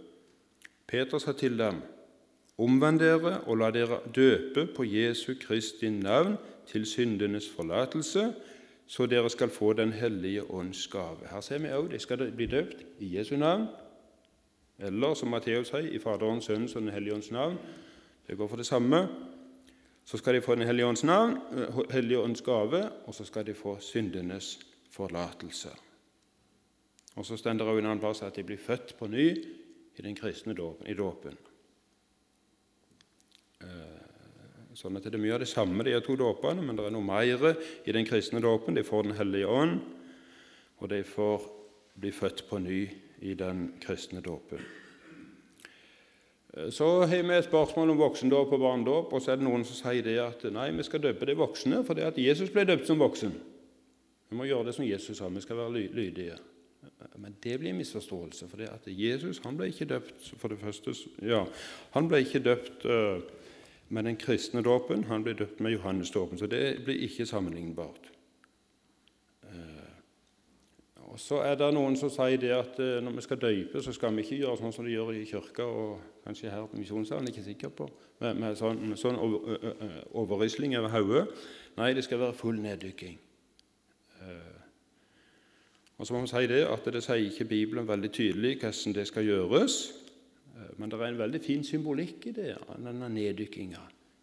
Peter 0.87 1.19
sa 1.19 1.33
til 1.33 1.59
dem:" 1.59 1.83
Omvend 2.59 2.99
dere 3.01 3.41
og 3.47 3.57
la 3.59 3.71
dere 3.71 3.99
døpe 4.15 4.67
på 4.77 4.85
Jesu 4.85 5.35
Kristi 5.41 5.91
navn 5.91 6.37
til 6.67 6.87
syndenes 6.87 7.49
forlatelse, 7.51 8.35
så 8.87 9.07
dere 9.07 9.31
skal 9.31 9.49
få 9.49 9.73
Den 9.73 9.93
hellige 9.93 10.51
ånds 10.51 10.87
gave. 10.87 11.19
Her 11.31 11.41
ser 11.41 11.59
vi 11.59 11.69
òg 11.69 11.93
de 11.93 11.99
skal 11.99 12.33
bli 12.37 12.47
døpt 12.47 12.85
i 12.99 13.17
Jesu 13.17 13.37
navn, 13.37 13.67
eller 14.79 15.15
som 15.15 15.29
Matteus 15.29 15.69
sier, 15.69 15.89
i 15.91 15.99
Faderens, 15.99 16.45
Sønnens 16.45 16.77
og 16.77 16.83
Den 16.83 16.91
hellige 16.91 17.15
ånds 17.15 17.31
navn. 17.31 17.59
Det 18.29 18.37
går 18.39 18.49
for 18.49 18.57
det 18.57 18.67
samme. 18.67 19.09
Så 20.05 20.19
skal 20.19 20.35
de 20.35 20.43
få 20.43 20.55
Den 20.55 20.67
hellige 20.67 20.87
ånds 20.87 21.05
navn, 21.05 21.39
eh, 21.57 21.81
hellige 21.91 22.19
ånds 22.19 22.43
gave, 22.43 22.91
og 23.07 23.15
så 23.15 23.25
skal 23.25 23.47
de 23.47 23.55
få 23.55 23.79
syndenes 23.81 24.59
forlatelse. 24.91 25.69
Og 27.17 27.27
Så 27.27 27.37
står 27.37 27.53
det 27.53 27.61
også 27.61 27.79
en 27.79 27.87
annen 27.87 28.01
plass 28.01 28.23
at 28.23 28.37
de 28.37 28.43
blir 28.43 28.59
født 28.59 28.97
på 28.99 29.07
ny 29.07 29.45
i 29.99 30.03
den 30.03 30.15
kristne 30.17 30.55
dåpen, 30.55 30.87
i 30.87 30.95
dåpen. 30.95 31.37
Eh, 33.61 34.03
sånn 34.75 34.97
at 34.97 35.05
det 35.05 35.15
er 35.15 35.23
mye 35.23 35.35
av 35.35 35.41
det 35.41 35.49
samme, 35.49 35.85
de 35.85 36.01
to 36.01 36.17
dåpene, 36.17 36.63
men 36.63 36.77
det 36.77 36.87
er 36.87 36.95
noe 36.95 37.05
mer 37.05 37.57
i 37.87 37.93
den 37.93 38.07
kristne 38.09 38.41
dåpen. 38.41 38.75
De 38.75 38.83
får 38.83 39.03
Den 39.03 39.17
hellige 39.17 39.47
ånd, 39.47 39.81
og 40.81 40.89
de 40.89 41.03
får 41.03 41.43
bli 42.01 42.11
født 42.11 42.49
på 42.49 42.59
ny 42.59 42.91
i 43.21 43.35
den 43.35 43.75
kristne 43.81 44.21
dåpen. 44.21 44.59
Eh, 46.57 46.71
så 46.71 47.05
har 47.05 47.23
vi 47.23 47.37
et 47.37 47.45
spørsmål 47.49 47.91
om 47.91 47.99
voksendåp 47.99 48.53
og 48.53 48.61
barnedåp, 48.61 49.13
og 49.13 49.23
så 49.23 49.33
er 49.33 49.41
det 49.41 49.49
noen 49.49 49.65
som 49.65 49.79
sier 49.79 50.05
det 50.05 50.19
at 50.21 50.45
nei, 50.53 50.71
vi 50.77 50.87
skal 50.87 51.03
døpe 51.03 51.29
de 51.29 51.37
voksne 51.39 51.83
fordi 51.87 52.07
at 52.07 52.21
Jesus 52.21 52.53
ble 52.53 52.67
døpt 52.69 52.89
som 52.91 53.01
voksen. 53.01 53.35
Vi 54.31 54.39
må 54.39 54.49
gjøre 54.49 54.71
det 54.71 54.77
som 54.77 54.87
Jesus 54.87 55.19
sa, 55.19 55.29
vi 55.29 55.45
skal 55.45 55.61
være 55.61 55.89
lydige. 55.93 56.39
Men 57.17 57.35
det 57.43 57.59
blir 57.61 57.71
en 57.71 57.79
misforståelse, 57.79 58.49
for 58.49 58.63
Jesus 58.87 59.41
han 59.45 59.57
ble 59.59 59.69
ikke 59.71 59.89
døpt 59.91 60.33
for 60.39 60.49
det 60.49 60.59
første, 60.59 60.95
ja, 61.23 61.43
han 61.95 62.09
ble 62.09 62.23
ikke 62.23 62.43
døpt 62.43 62.87
uh, 62.87 63.21
med 63.93 64.07
den 64.09 64.17
kristne 64.17 64.63
dåpen, 64.63 65.05
han 65.11 65.23
ble 65.27 65.35
døpt 65.39 65.61
med 65.61 65.77
Johannesdåpen, 65.77 66.39
så 66.39 66.49
det 66.51 66.83
blir 66.87 67.03
ikke 67.07 67.27
sammenlignbart. 67.27 68.12
Og 71.13 71.21
Så 71.21 71.43
er 71.45 71.59
det 71.61 71.67
noen 71.77 71.97
som 72.01 72.09
sier 72.09 72.39
det 72.41 72.55
at 72.57 72.79
eh, 72.81 73.03
når 73.05 73.19
vi 73.19 73.25
skal 73.27 73.41
døype, 73.41 73.83
så 73.85 73.93
skal 73.93 74.15
vi 74.17 74.25
ikke 74.25 74.39
gjøre 74.41 74.57
sånn 74.63 74.73
som 74.73 74.87
de 74.87 74.95
gjør 74.95 75.11
i 75.13 75.27
kirka 75.29 75.67
og 75.69 76.23
kanskje 76.25 76.51
her 76.51 76.65
på 76.71 76.81
misjonssalen, 76.81 77.29
ikke 77.29 77.45
sikker 77.45 77.75
på, 77.77 77.89
med, 78.23 78.41
med 78.41 78.57
sånn, 78.57 78.81
med 78.89 79.01
sånn 79.01 79.19
overrisling 79.21 80.73
over 80.79 80.95
hodet. 80.95 81.27
Nei, 81.77 81.91
det 81.93 82.07
skal 82.07 82.23
være 82.23 82.39
full 82.39 82.63
neddykking. 82.65 83.21
Og 85.99 86.09
så 86.09 86.15
må 86.15 86.25
vi 86.25 86.33
si 86.33 86.47
det 86.51 86.65
at 86.67 86.89
det 86.95 87.05
sier 87.05 87.29
ikke 87.29 87.51
Bibelen 87.51 87.87
veldig 87.87 88.11
tydelig 88.11 88.57
hvordan 88.63 88.97
det 88.97 89.05
skal 89.11 89.29
gjøres. 89.29 89.77
Men 90.81 90.91
det 90.91 90.99
er 90.99 91.11
en 91.13 91.21
veldig 91.21 91.41
fin 91.45 91.65
symbolikk 91.67 92.31
i 92.31 92.37
det, 92.41 92.55
denne 92.73 93.11
neddykkinga. 93.13 93.83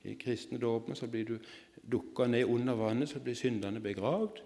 I 0.10 0.16
kristne 0.20 0.58
dåpen 0.60 0.98
blir 1.12 1.28
du 1.28 1.52
dukka 1.92 2.26
ned 2.28 2.50
under 2.50 2.76
vannet, 2.80 3.10
så 3.12 3.22
blir 3.22 3.38
syndene 3.38 3.80
begravd. 3.84 4.42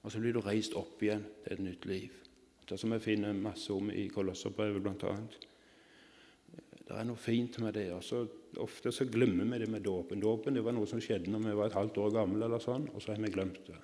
Og 0.00 0.12
så 0.12 0.20
blir 0.22 0.34
du 0.34 0.40
reist 0.44 0.74
opp 0.78 1.02
igjen 1.04 1.26
til 1.44 1.56
et 1.56 1.62
nytt 1.64 1.86
liv. 1.88 2.16
Det 2.68 2.78
som 2.78 2.92
vi 2.94 3.00
finner 3.02 3.36
masse 3.36 3.72
om 3.74 3.90
i 3.92 4.06
Kolosserbrevet 4.12 4.82
bl.a. 4.84 5.14
Det 6.90 6.98
er 6.98 7.06
noe 7.06 7.18
fint 7.20 7.58
med 7.62 7.74
det. 7.76 7.90
og 7.94 8.04
så 8.04 8.24
Ofte 8.58 8.90
så 8.90 9.04
glemmer 9.06 9.46
vi 9.46 9.60
det 9.62 9.68
med 9.70 9.84
dåpen. 9.86 10.18
Dåpen 10.20 10.56
det 10.56 10.64
var 10.66 10.74
noe 10.74 10.88
som 10.90 10.98
skjedde 11.02 11.30
når 11.30 11.44
vi 11.44 11.52
var 11.54 11.68
et 11.70 11.76
halvt 11.78 12.00
år 12.02 12.14
gamle, 12.16 12.48
eller 12.48 12.62
sånn, 12.62 12.88
og 12.90 13.02
så 13.02 13.12
har 13.12 13.20
vi 13.22 13.30
glemt 13.30 13.60
det. 13.68 13.76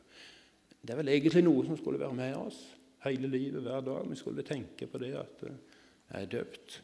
Det 0.83 0.95
er 0.95 0.99
vel 0.99 1.13
egentlig 1.13 1.45
noe 1.47 1.63
som 1.69 1.79
skulle 1.79 2.01
være 2.03 2.19
med 2.19 2.35
oss 2.35 2.59
hele 3.05 3.31
livet, 3.31 3.63
hver 3.63 3.85
dag. 3.87 4.09
Vi 4.11 4.19
skulle 4.19 4.43
tenke 4.47 4.89
på 4.91 4.99
det 5.03 5.13
at 5.19 5.45
eh, 5.47 5.61
jeg 6.11 6.27
er 6.27 6.33
døpt. 6.35 6.81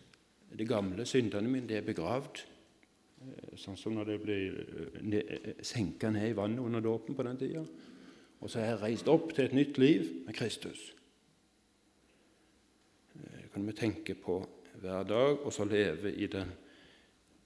De 0.59 0.67
gamle 0.69 1.07
syndene 1.09 1.51
mine 1.51 1.67
de 1.71 1.79
er 1.79 1.87
begravd. 1.87 2.45
Eh, 3.23 3.55
sånn 3.59 3.79
som 3.79 3.99
når 3.99 4.13
det 4.13 4.19
blir 4.23 4.61
eh, 4.63 5.51
senka 5.67 6.11
ned 6.15 6.31
i 6.31 6.39
vannet 6.39 6.63
under 6.63 6.85
dåpen 6.85 7.19
på 7.19 7.27
den 7.27 7.41
tida. 7.41 7.65
Og 8.43 8.51
så 8.51 8.59
er 8.59 8.73
jeg 8.73 8.83
reist 8.83 9.09
opp 9.11 9.31
til 9.37 9.47
et 9.47 9.55
nytt 9.55 9.79
liv 9.79 10.09
med 10.27 10.35
Kristus. 10.35 10.81
Det 13.15 13.49
kan 13.55 13.67
vi 13.67 13.77
tenke 13.79 14.17
på 14.19 14.41
hver 14.83 15.07
dag, 15.07 15.45
og 15.47 15.53
så 15.55 15.65
leve 15.69 16.11
i 16.11 16.27
den 16.27 16.51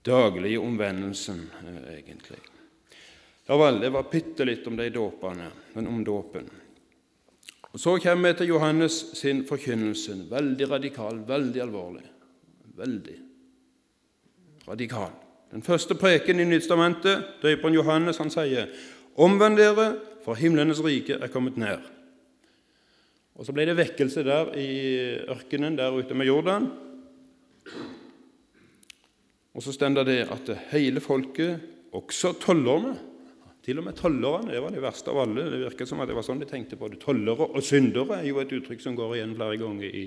daglige 0.06 0.60
omvendelsen, 0.60 1.50
eh, 1.66 1.98
egentlig. 1.98 2.38
Ja 3.48 3.56
vel, 3.60 3.80
det 3.80 3.92
var 3.92 4.08
bitte 4.10 4.46
litt 4.46 4.66
om 4.66 4.76
de 4.76 4.88
dåpene, 4.90 5.50
men 5.74 5.86
om 5.86 6.04
dåpen. 6.04 6.48
Og 7.72 7.80
Så 7.80 7.98
kommer 7.98 8.32
vi 8.32 8.38
til 8.38 8.48
Johannes 8.48 8.92
sin 9.14 9.44
forkynnelse. 9.46 10.30
Veldig 10.30 10.70
radikal, 10.70 11.18
veldig 11.28 11.60
alvorlig. 11.60 12.06
Veldig 12.76 13.16
radikal. 14.68 15.10
Den 15.50 15.62
første 15.62 15.94
preken 15.94 16.40
i 16.40 16.44
Nyttestamentet, 16.44 17.24
døperen 17.42 17.74
Johannes, 17.74 18.16
han 18.16 18.30
sier:" 18.30 18.66
Omvend 19.16 19.56
dere, 19.56 20.00
for 20.26 20.35
himlenes 20.35 20.83
rike 20.83 21.21
er 21.23 21.30
kommet 21.30 21.59
ned. 21.61 21.78
Og 23.37 23.47
Så 23.47 23.52
ble 23.54 23.66
det 23.68 23.76
vekkelse 23.78 24.25
der 24.26 24.50
i 24.59 24.71
ørkenen 25.30 25.76
der 25.78 25.95
ute 25.95 26.16
med 26.18 26.26
Jordan. 26.26 26.71
Og 29.54 29.62
så 29.62 29.73
står 29.73 30.02
det 30.04 30.25
at 30.26 30.50
hele 30.73 31.00
folket, 31.00 31.61
også 31.92 32.35
tollerne 32.42 32.99
Til 33.64 33.80
og 33.80 33.85
med 33.87 33.97
tollerne 33.99 34.52
det 34.52 34.61
var 34.62 34.71
det 34.71 34.83
verste 34.83 35.11
av 35.11 35.16
alle. 35.25 35.42
Det 35.50 35.59
virket 35.64 35.88
som 35.88 35.99
at 35.99 36.06
det 36.06 36.14
var 36.14 36.23
sånn 36.23 36.38
de 36.38 36.47
tenkte 36.47 36.76
på 36.78 36.87
det. 36.87 37.00
Tollere 37.02 37.49
og 37.49 37.64
syndere 37.66 38.21
er 38.21 38.28
jo 38.28 38.38
et 38.38 38.52
uttrykk 38.54 38.83
som 38.83 38.95
går 38.95 39.16
igjen 39.16 39.33
flere 39.35 39.56
ganger 39.59 39.88
i, 39.90 40.04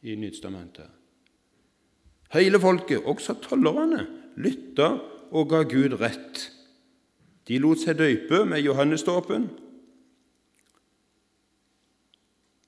i 0.00 0.14
Nytestamentet. 0.16 0.88
Hele 2.32 2.60
folket, 2.62 3.04
også 3.04 3.36
tollerne, 3.44 4.06
lytta 4.40 4.94
og 5.28 5.50
ga 5.50 5.60
Gud 5.68 5.98
rett 6.00 6.46
de 7.48 7.58
lot 7.62 7.78
seg 7.78 7.98
døype 7.98 8.42
med 8.48 8.64
Johannesdåpen. 8.64 9.46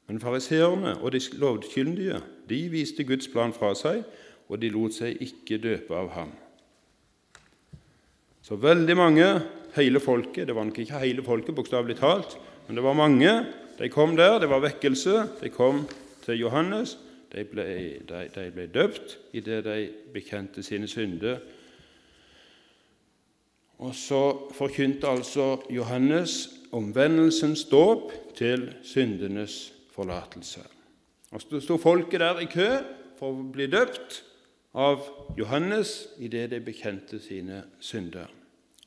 Men 0.08 0.20
fariseerne 0.20 0.96
og 1.02 1.12
de 1.12 1.20
lovkyndige 1.36 2.20
de 2.48 2.60
viste 2.72 3.04
Guds 3.04 3.28
plan 3.28 3.52
fra 3.52 3.74
seg, 3.76 4.04
og 4.48 4.62
de 4.62 4.70
lot 4.72 4.94
seg 4.96 5.18
ikke 5.20 5.58
døpe 5.60 5.96
av 5.96 6.12
ham. 6.14 6.30
Så 8.42 8.56
veldig 8.56 8.96
mange, 8.96 9.26
hele 9.76 10.00
folket 10.00 10.46
Det 10.48 10.54
var 10.56 10.64
nok 10.64 10.78
ikke 10.78 11.02
hele 11.02 11.22
folket, 11.22 11.54
bokstavelig 11.54 11.98
talt, 11.98 12.38
men 12.66 12.76
det 12.76 12.84
var 12.84 12.96
mange. 12.96 13.32
De 13.78 13.88
kom 13.88 14.16
der, 14.16 14.38
det 14.40 14.48
var 14.48 14.64
vekkelse. 14.64 15.26
De 15.42 15.50
kom 15.52 15.84
til 16.24 16.40
Johannes. 16.40 16.96
De 17.32 17.44
ble, 17.44 17.64
de, 18.08 18.22
de 18.34 18.46
ble 18.54 18.66
døpt 18.72 19.18
idet 19.36 19.64
de 19.66 19.90
bekjente 20.14 20.62
sine 20.64 20.88
synder 20.88 21.42
og 23.78 23.94
så 23.94 24.22
forkynte 24.54 25.06
altså 25.08 25.56
Johannes 25.70 26.48
omvendelsens 26.72 27.64
dåp 27.64 28.12
til 28.36 28.72
syndenes 28.82 29.72
forlatelse. 29.94 30.60
Og 31.30 31.40
Så 31.40 31.60
sto 31.60 31.76
folket 31.76 32.20
der 32.20 32.38
i 32.40 32.44
kø 32.44 32.68
for 33.18 33.34
å 33.34 33.46
bli 33.52 33.66
døpt 33.66 34.22
av 34.74 35.04
Johannes 35.38 36.08
idet 36.18 36.50
de 36.50 36.60
bekjente 36.60 37.20
sine 37.20 37.62
synder. 37.80 38.26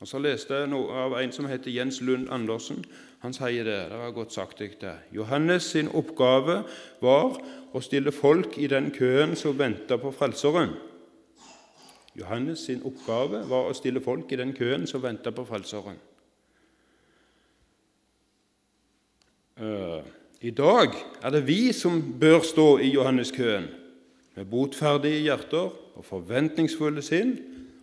Og 0.00 0.08
Så 0.08 0.18
leste 0.18 0.54
jeg 0.54 0.68
noe 0.68 0.92
av 0.92 1.14
en 1.20 1.32
som 1.32 1.46
heter 1.46 1.70
Jens 1.70 2.00
Lund 2.00 2.28
Andersen. 2.30 2.84
Han 3.22 3.32
sier 3.32 3.64
det. 3.64 3.90
Det 3.90 3.98
var 3.98 4.10
godt 4.10 4.32
sagt. 4.32 4.58
det. 4.58 4.94
Johannes 5.12 5.62
sin 5.62 5.88
oppgave 5.88 6.64
var 7.00 7.38
å 7.72 7.80
stille 7.80 8.12
folk 8.12 8.58
i 8.58 8.66
den 8.66 8.90
køen 8.90 9.36
som 9.36 9.58
venta 9.58 9.96
på 9.96 10.10
Frelseren. 10.10 10.74
Johannes 12.18 12.66
sin 12.66 12.82
oppgave 12.84 13.44
var 13.48 13.68
å 13.68 13.76
stille 13.76 14.02
folk 14.04 14.32
i 14.32 14.38
den 14.40 14.52
køen 14.56 14.86
som 14.86 15.02
venta 15.02 15.32
på 15.32 15.44
Frelseren. 15.48 15.96
Eh, 19.56 20.02
I 20.40 20.50
dag 20.50 20.96
er 21.22 21.30
det 21.30 21.46
vi 21.46 21.72
som 21.72 22.00
bør 22.20 22.42
stå 22.44 22.66
i 22.82 22.90
Johanneskøen 22.92 23.68
med 24.34 24.48
botferdige 24.50 25.22
hjerter 25.22 25.70
og 25.70 26.04
forventningsfulle 26.04 27.04
sinn 27.04 27.36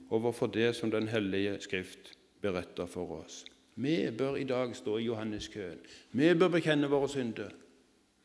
overfor 0.10 0.50
det 0.52 0.74
som 0.76 0.92
Den 0.92 1.08
hellige 1.08 1.60
Skrift 1.62 2.14
beretter 2.42 2.86
for 2.86 3.22
oss. 3.22 3.46
Vi 3.76 4.10
bør 4.12 4.36
i 4.36 4.44
dag 4.44 4.76
stå 4.76 4.98
i 4.98 5.06
Johanneskøen. 5.06 5.80
Vi 6.12 6.34
bør 6.34 6.58
bekjenne 6.58 6.90
våre 6.90 7.10
synder. 7.10 7.54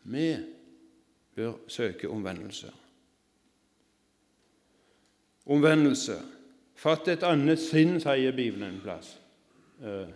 Vi 0.02 0.36
bør 1.36 1.52
søke 1.68 2.08
omvendelse. 2.08 2.72
Omvendelse. 5.46 6.18
Fatt 6.74 7.08
et 7.08 7.22
annet 7.22 7.60
sinn, 7.60 7.98
sier 8.00 8.32
Bibelen 8.32 8.68
en 8.68 8.80
plass. 8.82 9.18
Eh, 9.82 10.08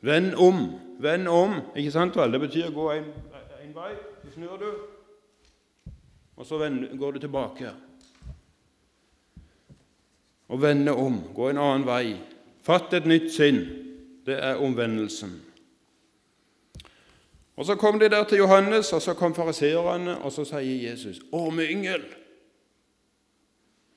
vend 0.00 0.34
om. 0.34 0.66
Vend 1.00 1.28
om. 1.28 1.56
Ikke 1.76 1.92
sant 1.94 2.16
vel? 2.16 2.32
Det 2.32 2.40
betyr 2.40 2.74
gå 2.74 2.90
en, 2.92 3.08
en 3.64 3.74
vei, 3.74 3.94
så 4.24 4.34
snur 4.34 4.60
du, 4.60 4.68
og 6.36 6.46
så 6.46 6.58
vend, 6.58 6.86
går 6.98 7.16
du 7.16 7.18
tilbake. 7.24 7.72
Å 10.48 10.58
vende 10.60 10.92
om, 10.92 11.18
gå 11.34 11.48
en 11.50 11.58
annen 11.58 11.86
vei. 11.88 12.14
Fatt 12.64 12.92
et 12.94 13.08
nytt 13.08 13.30
sinn. 13.32 13.64
Det 14.24 14.36
er 14.40 14.60
omvendelsen. 14.62 15.34
Og 17.56 17.66
Så 17.66 17.74
kom 17.76 17.98
de 18.00 18.08
der 18.08 18.24
til 18.24 18.38
Johannes, 18.38 18.92
og 18.92 19.02
så 19.02 19.14
kom 19.14 19.34
fariseerne, 19.34 20.18
og 20.18 20.32
så 20.32 20.44
sier 20.44 20.90
Jesus, 20.90 21.20
'Å, 21.32 21.50
med 21.50 21.70
yngel!' 21.70 22.23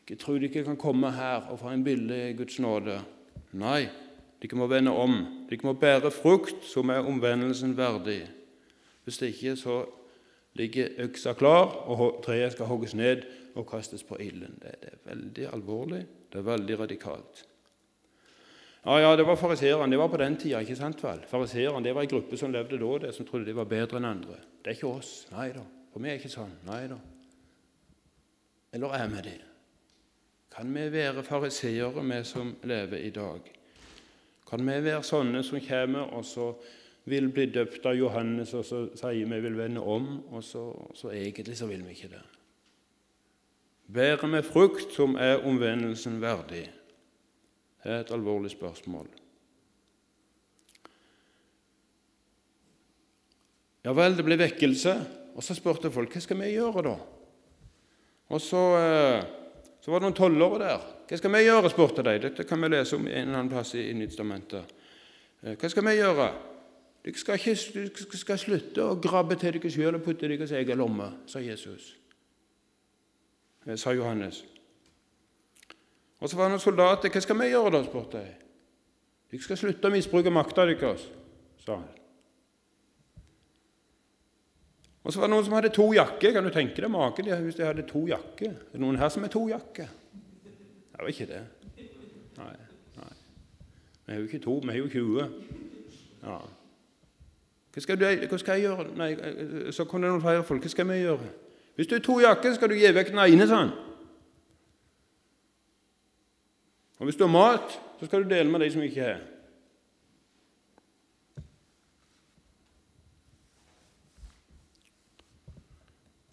Jeg 0.09 0.19
tror 0.19 0.37
de 0.39 0.47
ikke 0.47 0.63
kan 0.63 0.77
komme 0.79 1.11
her 1.11 1.49
og 1.51 1.59
få 1.59 1.73
en 1.73 1.83
billig 1.83 2.37
Guds 2.37 2.59
nåde. 2.63 3.01
Nei, 3.59 3.89
de 4.41 4.49
må 4.55 4.67
vende 4.71 4.91
om. 4.91 5.19
De 5.49 5.57
må 5.63 5.73
bære 5.73 6.11
frukt 6.11 6.63
som 6.67 6.89
er 6.89 7.07
omvendelsen 7.07 7.75
verdig. 7.77 8.21
Hvis 9.03 9.17
det 9.17 9.33
ikke, 9.33 9.55
så 9.55 9.81
ligger 10.53 10.95
øksa 11.03 11.33
klar, 11.33 11.75
og 11.87 12.21
treet 12.25 12.55
skal 12.55 12.69
hogges 12.69 12.95
ned 12.95 13.25
og 13.55 13.67
kastes 13.69 14.03
på 14.03 14.17
ilden. 14.19 14.57
Det 14.61 14.73
er 14.81 14.97
veldig 15.05 15.49
alvorlig. 15.53 16.05
Det 16.31 16.39
er 16.39 16.49
veldig 16.49 16.79
radikalt. 16.79 17.45
Ja, 18.85 18.97
ja, 18.99 19.15
det 19.15 19.25
var 19.27 19.35
fariseerne. 19.35 19.91
Det 19.91 19.99
var 19.99 20.07
på 20.07 20.17
den 20.17 20.37
tida, 20.39 20.61
ikke 20.63 20.75
sant 20.75 21.03
vel? 21.03 21.19
Fariseerne 21.27 21.83
det 21.83 21.95
var 21.95 22.05
en 22.05 22.13
gruppe 22.13 22.37
som 22.39 22.53
levde 22.53 22.79
da, 22.79 22.93
det, 23.07 23.15
som 23.15 23.27
trodde 23.27 23.49
de 23.49 23.55
var 23.55 23.67
bedre 23.67 23.99
enn 23.99 24.07
andre. 24.07 24.39
Det 24.63 24.71
er 24.71 24.79
ikke 24.79 24.93
oss. 24.93 25.11
Nei 25.33 25.49
da. 25.55 25.65
For 25.91 26.03
vi 26.03 26.11
er 26.11 26.21
ikke 26.21 26.31
sånn. 26.31 26.53
Nei 26.69 26.85
da. 26.91 26.99
Eller 28.77 28.95
er 28.95 29.11
vi 29.11 29.23
det? 29.25 29.37
Kan 30.57 30.73
vi 30.73 30.87
være 30.89 31.21
fariseere, 31.21 32.01
vi 32.01 32.23
som 32.25 32.55
lever 32.63 32.97
i 32.97 33.09
dag? 33.13 33.41
Kan 34.49 34.63
vi 34.65 34.77
være 34.81 35.03
sånne 35.05 35.43
som 35.45 35.61
kommer 35.61 36.15
og 36.17 36.25
så 36.25 36.47
vil 37.05 37.29
bli 37.29 37.45
døpt 37.53 37.85
av 37.85 37.93
Johannes, 37.93 38.55
og 38.57 38.65
så 38.65 38.79
sier 38.97 39.29
vi 39.29 39.39
vil 39.43 39.57
vende 39.59 39.83
om, 39.85 40.07
og 40.33 40.41
så, 40.43 40.63
så 40.97 41.13
egentlig 41.13 41.59
så 41.59 41.69
vil 41.69 41.85
vi 41.85 41.93
ikke 41.93 42.09
det? 42.15 42.23
Bærer 43.93 44.33
vi 44.33 44.41
frukt 44.41 44.97
som 44.97 45.13
er 45.21 45.45
omvendelsen 45.45 46.17
verdig? 46.25 46.65
Det 47.83 47.93
er 47.93 48.01
et 48.01 48.17
alvorlig 48.17 48.51
spørsmål. 48.51 49.07
Ja 53.85 53.93
vel, 53.93 54.17
det 54.17 54.25
ble 54.25 54.41
vekkelse, 54.41 54.99
og 55.37 55.45
så 55.45 55.53
spurte 55.53 55.93
folk 55.93 56.17
hva 56.17 56.25
skal 56.25 56.41
vi 56.41 56.55
gjøre 56.57 56.89
da? 56.89 57.01
Og 58.33 58.41
så... 58.41 58.69
Eh, 58.81 59.35
så 59.87 59.91
var 59.91 60.01
det 60.01 60.09
noen 60.09 60.15
tollere 60.19 60.57
der. 60.59 60.81
'Hva 61.07 61.17
skal 61.17 61.31
vi 61.31 61.39
gjøre?' 61.45 61.69
spurte 61.71 62.03
de. 62.03 62.19
Dette 62.19 62.43
kan 62.43 62.61
vi 62.61 62.67
lese 62.67 62.95
om 62.95 63.05
en 63.07 63.13
eller 63.13 63.37
annen 63.39 63.49
plass 63.49 63.73
i 63.73 63.93
Nyttestamentet. 63.93 64.73
Eh, 65.43 65.55
'Hva 65.55 65.69
skal 65.69 65.83
vi 65.85 65.93
gjøre?' 65.95 66.33
Dere 67.05 67.15
skal, 67.15 67.35
ikke, 67.35 68.17
skal 68.17 68.37
slutte 68.37 68.83
å 68.83 68.99
grabbe 68.99 69.39
til 69.39 69.53
dere 69.53 69.71
sjøl 69.71 69.95
og 69.95 70.03
putte 70.03 70.27
deres 70.27 70.51
egen 70.51 70.77
lomme, 70.77 71.07
sa 71.25 71.39
Jesus. 71.39 71.95
Eh, 73.65 73.77
sa 73.77 73.93
Johannes. 73.93 74.43
Og 76.19 76.29
så 76.29 76.35
var 76.35 76.43
det 76.43 76.51
noen 76.51 76.59
soldater. 76.59 77.09
'Hva 77.09 77.21
skal 77.21 77.39
vi 77.39 77.45
gjøre?' 77.45 77.71
da, 77.71 77.83
spurte 77.83 78.17
de. 78.17 78.35
'Dere 79.31 79.41
skal 79.41 79.57
slutte 79.57 79.87
å 79.87 79.91
misbruke 79.91 80.29
makta 80.29 80.65
deres', 80.65 81.07
sa 81.63 81.75
han. 81.75 81.87
Og 85.07 85.13
så 85.13 85.21
var 85.21 85.29
det 85.29 85.37
noen 85.37 85.45
som 85.47 85.53
hadde 85.55 85.69
to 85.71 85.85
jakker. 85.95 86.33
Kan 86.35 86.43
du 86.43 86.51
tenke 86.51 86.83
deg 86.83 86.91
maken 86.91 87.29
hvis 87.31 87.55
de 87.55 87.63
hadde 87.63 87.85
to 87.87 88.01
jakker? 88.09 88.51
Er 88.51 88.73
det 88.75 88.81
noen 88.83 88.99
her 88.99 89.07
som 89.13 89.23
har 89.23 89.31
to 89.31 89.45
jakker? 89.47 89.87
Det 89.87 90.99
var 90.99 91.11
ikke 91.13 91.27
det. 91.29 91.39
Nei. 92.35 92.55
nei. 92.97 93.13
Vi 94.03 94.11
har 94.11 94.19
jo 94.19 94.25
ikke 94.27 94.41
to, 94.43 94.55
vi 94.65 94.73
har 94.73 94.81
jo 94.81 94.89
20. 94.91 95.29
Ja. 96.25 96.35
Hva 97.77 97.85
skal, 97.85 97.99
du, 98.01 98.05
hva 98.27 98.41
skal 98.41 98.57
jeg 98.57 98.65
gjøre? 98.65 98.87
Nei, 98.99 99.09
så 99.71 99.85
kom 99.87 100.03
det 100.03 100.11
noen 100.11 100.25
flere 100.25 100.43
folk. 100.43 100.67
Hva 100.67 100.73
skal 100.75 100.89
vi 100.91 100.99
gjøre? 101.05 101.31
Hvis 101.77 101.87
du 101.87 101.95
har 101.95 102.03
to 102.03 102.19
jakker, 102.25 102.57
skal 102.57 102.73
du 102.73 102.75
gi 102.75 102.91
vekk 102.99 103.13
den 103.13 103.23
ene, 103.23 103.47
han. 103.53 103.71
Og 106.97 107.07
hvis 107.07 107.15
du 107.15 107.23
har 107.23 107.31
mat, 107.31 107.79
så 108.01 108.09
skal 108.09 108.25
du 108.25 108.33
dele 108.33 108.49
med 108.51 108.65
de 108.65 108.71
som 108.73 108.83
ikke 108.83 109.07
har. 109.07 109.23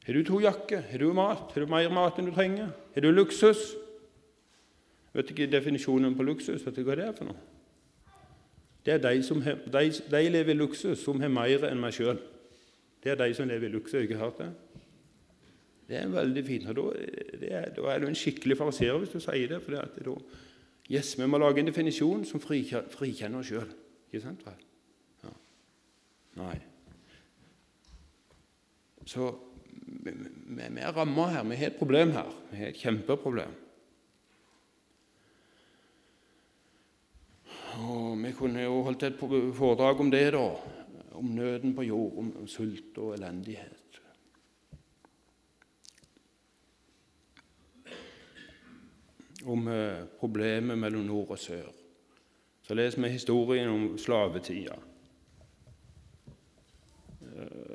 Har 0.04 0.12
du 0.12 0.24
to 0.24 0.40
jakker? 0.40 0.82
Har 0.90 0.98
du 0.98 1.12
mat? 1.16 1.52
Har 1.54 1.64
du 1.64 1.70
mer 1.70 1.88
mat 1.92 2.18
enn 2.20 2.28
du 2.28 2.34
trenger? 2.34 2.74
Har 2.94 3.00
du 3.04 3.10
luksus? 3.12 3.72
Vet 5.14 5.28
du 5.28 5.32
ikke 5.32 5.50
definisjonen 5.52 6.16
på 6.16 6.26
luksus? 6.26 6.64
Vet 6.66 6.76
du 6.76 6.84
hva 6.84 6.96
det 6.98 7.06
er 7.08 7.16
for 7.16 7.30
noe? 7.30 7.50
Det 8.84 8.98
er 8.98 9.00
de 9.00 9.22
som 9.24 9.40
de, 9.40 9.84
de 10.12 10.22
lever 10.28 10.52
i 10.52 10.58
luksus 10.58 11.00
som 11.00 11.20
har 11.22 11.32
mer 11.32 11.64
enn 11.70 11.80
meg 11.80 11.94
sjøl. 11.96 12.18
Det 13.00 13.14
er 13.14 13.20
de 13.20 13.30
som 13.36 13.48
lever 13.48 13.70
i 13.70 13.72
luksus. 13.72 14.02
Ikke 14.02 14.20
hørt 14.20 14.42
det? 14.42 14.50
Det 15.88 15.96
er 16.00 16.12
veldig 16.12 16.44
fint. 16.44 16.68
og 16.68 16.76
Da, 16.76 17.46
er, 17.48 17.70
da 17.76 17.88
er 17.92 18.02
du 18.02 18.08
en 18.08 18.18
skikkelig 18.18 18.58
fariseer 18.60 18.98
hvis 19.00 19.14
du 19.14 19.20
sier 19.24 19.48
det. 19.48 19.62
for 19.62 19.72
det 19.72 19.80
at 19.80 19.96
da, 20.04 20.18
yes, 20.90 21.18
Vi 21.18 21.26
må 21.26 21.38
lage 21.38 21.60
en 21.60 21.72
definisjon 21.72 22.24
som 22.28 22.40
frikjenner 22.40 23.38
oss 23.38 23.48
sjøl. 23.48 23.72
Ikke 24.12 24.24
sant? 24.24 24.44
Ja. 25.24 25.32
Nei. 26.42 26.58
Så 29.06 29.32
vi 30.02 30.80
er 30.80 30.92
ramma 30.92 31.28
her. 31.30 31.44
Vi 31.44 31.56
har 31.56 31.70
et 31.70 31.78
problem 31.78 32.12
her. 32.12 32.32
Vi 32.50 32.56
har 32.58 32.72
et 32.72 32.80
kjempeproblem. 32.80 33.52
Og 37.84 38.18
Vi 38.24 38.32
kunne 38.32 38.62
jo 38.62 38.82
holdt 38.82 39.02
et 39.02 39.18
foredrag 39.18 40.00
om 40.00 40.10
det, 40.10 40.32
da. 40.32 40.44
Om 41.14 41.24
nøden 41.24 41.74
på 41.74 41.82
jord, 41.82 42.18
om 42.18 42.46
sult 42.48 42.98
og 42.98 43.14
elendighet. 43.14 44.00
Om 49.44 49.68
eh, 49.68 50.06
problemet 50.18 50.78
mellom 50.78 51.04
nord 51.04 51.34
og 51.36 51.38
sør. 51.38 51.68
Så 52.62 52.74
leser 52.74 53.02
vi 53.02 53.12
historien 53.12 53.68
om 53.68 53.98
slavetida 53.98 54.78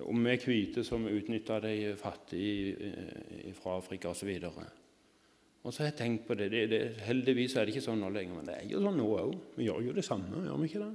om 0.08 0.24
vi 0.24 0.36
hvite 0.45 0.84
som 0.88 1.08
utnytta 1.08 1.60
de 1.63 1.95
fattige 2.00 2.76
eh, 2.80 3.54
fra 3.58 3.78
Afrika 3.78 4.10
osv. 4.10 4.30
Og 5.63 5.74
så 5.74 5.84
har 5.84 5.89
jeg 5.89 5.98
tenkt 6.00 6.28
på 6.28 6.38
det. 6.39 6.52
Det, 6.52 6.69
det. 6.72 6.82
Heldigvis 7.04 7.56
er 7.56 7.67
det 7.67 7.76
ikke 7.76 7.84
sånn 7.84 8.00
nå 8.00 8.12
lenger, 8.13 8.38
men 8.38 8.48
det 8.48 8.56
er 8.56 8.69
jo 8.72 8.84
sånn 8.84 8.98
nå 9.00 9.10
òg. 9.19 9.36
Vi 9.58 9.67
gjør 9.67 9.84
jo 9.89 9.98
det 9.98 10.06
samme, 10.08 10.45
gjør 10.45 10.62
vi 10.62 10.72
ikke 10.72 10.86
det? 10.86 10.93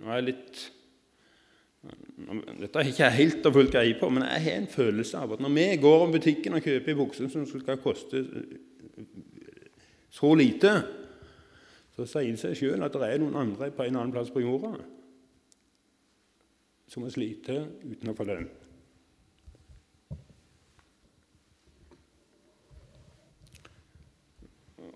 Nå 0.00 0.12
er 0.12 0.20
jeg 0.20 0.28
litt 0.30 0.60
Dette 1.80 2.76
har 2.76 2.84
jeg 2.84 2.92
ikke 2.92 3.06
helt 3.14 3.46
og 3.48 3.54
fullt 3.54 3.72
greie 3.72 3.94
på, 3.96 4.08
men 4.12 4.26
jeg 4.26 4.42
har 4.44 4.58
en 4.60 4.66
følelse 4.68 5.16
av 5.16 5.30
at 5.32 5.40
når 5.40 5.52
vi 5.54 5.62
går 5.80 6.02
om 6.04 6.10
butikken 6.12 6.58
og 6.58 6.66
kjøper 6.66 6.98
bukser 6.98 7.30
som 7.32 7.46
skal 7.48 7.80
koste 7.80 8.20
så 10.12 10.32
lite, 10.36 10.74
så 11.96 12.04
sier 12.04 12.34
det 12.34 12.42
seg 12.42 12.58
sjøl 12.58 12.84
at 12.84 12.98
det 13.00 13.08
er 13.08 13.22
noen 13.22 13.38
andre 13.40 13.70
på 13.72 13.86
en 13.86 13.96
annen 13.96 14.12
plass 14.12 14.28
på 14.34 14.44
jorda 14.44 14.74
som 16.90 17.04
må 17.04 17.10
slite 17.12 17.62
uten 17.86 18.10
å 18.10 18.16
få 18.18 18.26
lønn. 18.26 18.48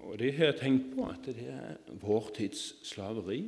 Og 0.04 0.18
det 0.18 0.34
har 0.36 0.52
jeg 0.52 0.58
tenkt 0.60 0.90
på, 0.94 1.06
at 1.10 1.24
det 1.26 1.46
er 1.50 1.78
vår 2.02 2.28
tids 2.36 2.66
slaveri. 2.86 3.40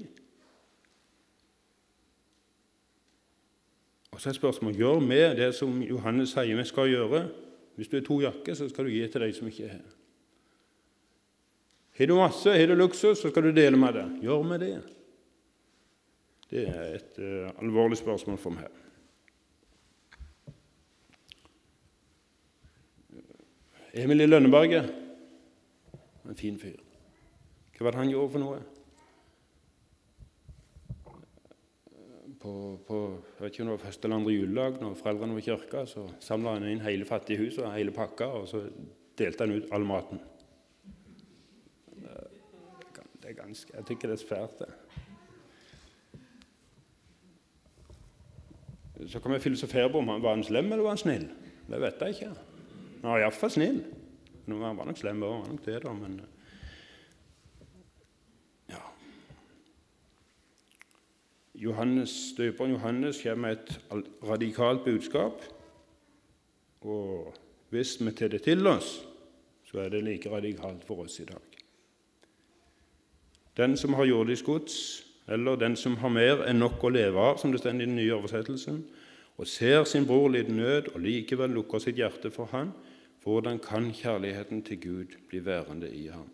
Og 4.15 4.23
så 4.23 4.31
er 4.31 4.39
spørsmålet 4.39 4.81
gjør 4.81 5.03
vi 5.05 5.21
det 5.39 5.51
som 5.55 5.83
Johannes 5.85 6.33
sier 6.35 6.57
vi 6.57 6.65
skal 6.67 6.91
gjøre. 6.91 7.27
Hvis 7.77 7.91
du 7.93 7.99
har 7.99 8.07
to 8.07 8.17
jakker, 8.23 8.57
så 8.57 8.71
skal 8.71 8.89
du 8.89 8.95
gi 8.95 9.05
til 9.13 9.27
de 9.27 9.33
som 9.37 9.51
ikke 9.51 9.69
har. 9.69 9.87
Har 11.99 12.11
du 12.11 12.15
masse, 12.17 12.53
har 12.53 12.67
du 12.67 12.75
luksus, 12.75 13.21
så 13.21 13.31
skal 13.31 13.47
du 13.47 13.53
dele 13.57 13.77
med 13.77 13.95
det. 13.95 14.07
Gjør 14.25 14.47
vi 14.51 14.59
det? 14.65 14.96
Det 16.51 16.69
er 16.69 16.99
et 16.99 17.19
uh, 17.19 17.51
alvorlig 17.63 17.99
spørsmål 17.99 18.39
for 18.39 18.55
meg. 18.55 18.69
Emil 23.97 24.21
i 24.21 24.29
Lønneberget 24.29 24.93
en 26.29 26.39
fin 26.39 26.59
fyr. 26.59 26.81
Hva 27.77 27.87
var 27.87 27.95
det 27.95 28.03
han 28.03 28.11
gjorde 28.11 28.33
for 28.35 28.43
noe? 28.43 28.63
På, 32.41 32.53
på 32.87 32.99
jeg 33.41 33.51
ikke 33.51 33.65
om 33.65 33.71
det 33.71 33.75
var 33.77 33.85
første 33.85 34.07
eller 34.07 34.21
andre 34.21 34.35
juledag, 34.35 34.79
når 34.83 34.99
foreldrene 35.01 35.37
var 35.37 35.43
i 35.43 35.47
kirka, 35.47 35.85
så 35.89 36.07
samla 36.23 36.57
han 36.57 36.69
inn 36.69 36.85
hele 36.85 37.09
fattighuset, 37.09 37.67
hele 37.75 37.95
pakka, 37.95 38.29
og 38.41 38.49
så 38.51 38.63
delte 39.19 39.47
han 39.47 39.57
ut 39.57 39.73
all 39.75 39.87
maten. 39.89 40.23
Det 41.97 43.33
er 43.33 43.39
ganske, 43.41 43.73
Jeg 43.75 43.87
tykker 43.89 44.13
det 44.13 44.21
er 44.21 44.23
svært, 44.23 44.61
det. 44.61 45.06
Så 49.09 49.21
kan 49.21 49.33
vi 49.33 49.39
filosofere 49.39 49.91
på 49.91 49.99
om 49.99 50.09
han 50.09 50.23
var 50.23 50.35
han 50.35 50.45
slem 50.45 50.73
eller 50.73 50.83
var 50.83 50.97
han 50.97 50.99
snill. 50.99 51.29
Det 51.67 51.81
vet 51.81 52.01
jeg 52.01 52.15
ikke. 52.17 52.33
Han 53.03 53.11
var 53.11 53.19
iallfall 53.19 53.51
snill. 53.51 53.85
Han 54.47 54.79
var 54.79 54.87
nok 54.87 54.99
slem 54.99 55.23
òg, 55.27 55.49
nok 55.49 55.65
det, 55.65 55.81
da, 55.83 55.93
men 55.93 56.21
ja. 58.71 58.83
Johannes, 61.55 62.15
Døperen 62.39 62.77
Johannes 62.77 63.23
kommer 63.23 63.49
med 63.49 63.57
et 63.59 63.81
radikalt 64.23 64.85
budskap. 64.85 65.43
Og 66.81 67.35
hvis 67.71 67.97
vi 68.01 68.11
tar 68.11 68.29
det 68.29 68.43
til 68.43 68.67
oss, 68.67 69.01
så 69.67 69.81
er 69.83 69.89
det 69.89 70.05
like 70.05 70.31
radikalt 70.31 70.85
for 70.87 71.03
oss 71.03 71.21
i 71.21 71.25
dag. 71.25 71.43
Den 73.57 73.77
som 73.77 73.95
har 73.95 74.05
jordisk 74.05 74.45
gods, 74.45 75.06
eller 75.29 75.57
den 75.57 75.77
som 75.77 75.97
har 75.97 76.13
mer 76.13 76.45
enn 76.47 76.61
nok 76.63 76.85
å 76.85 76.93
leve 76.95 77.19
av, 77.19 77.41
som 77.41 77.53
det 77.53 77.61
står 77.61 77.75
i 77.75 77.87
den 77.87 77.97
nye 77.99 78.15
oversettelsen, 78.15 78.83
og 79.37 79.49
ser 79.51 79.85
sin 79.85 80.07
bror 80.07 80.31
lide 80.33 80.55
nød 80.55 80.93
og 80.95 81.01
likevel 81.03 81.53
lukker 81.53 81.83
sitt 81.83 81.99
hjerte 81.99 82.31
for 82.33 82.49
han, 82.55 82.73
hvordan 83.27 83.59
kan 83.59 83.91
kjærligheten 83.93 84.63
til 84.63 84.79
Gud 84.81 85.17
bli 85.29 85.41
værende 85.45 85.91
i 85.91 86.07
ham? 86.09 86.29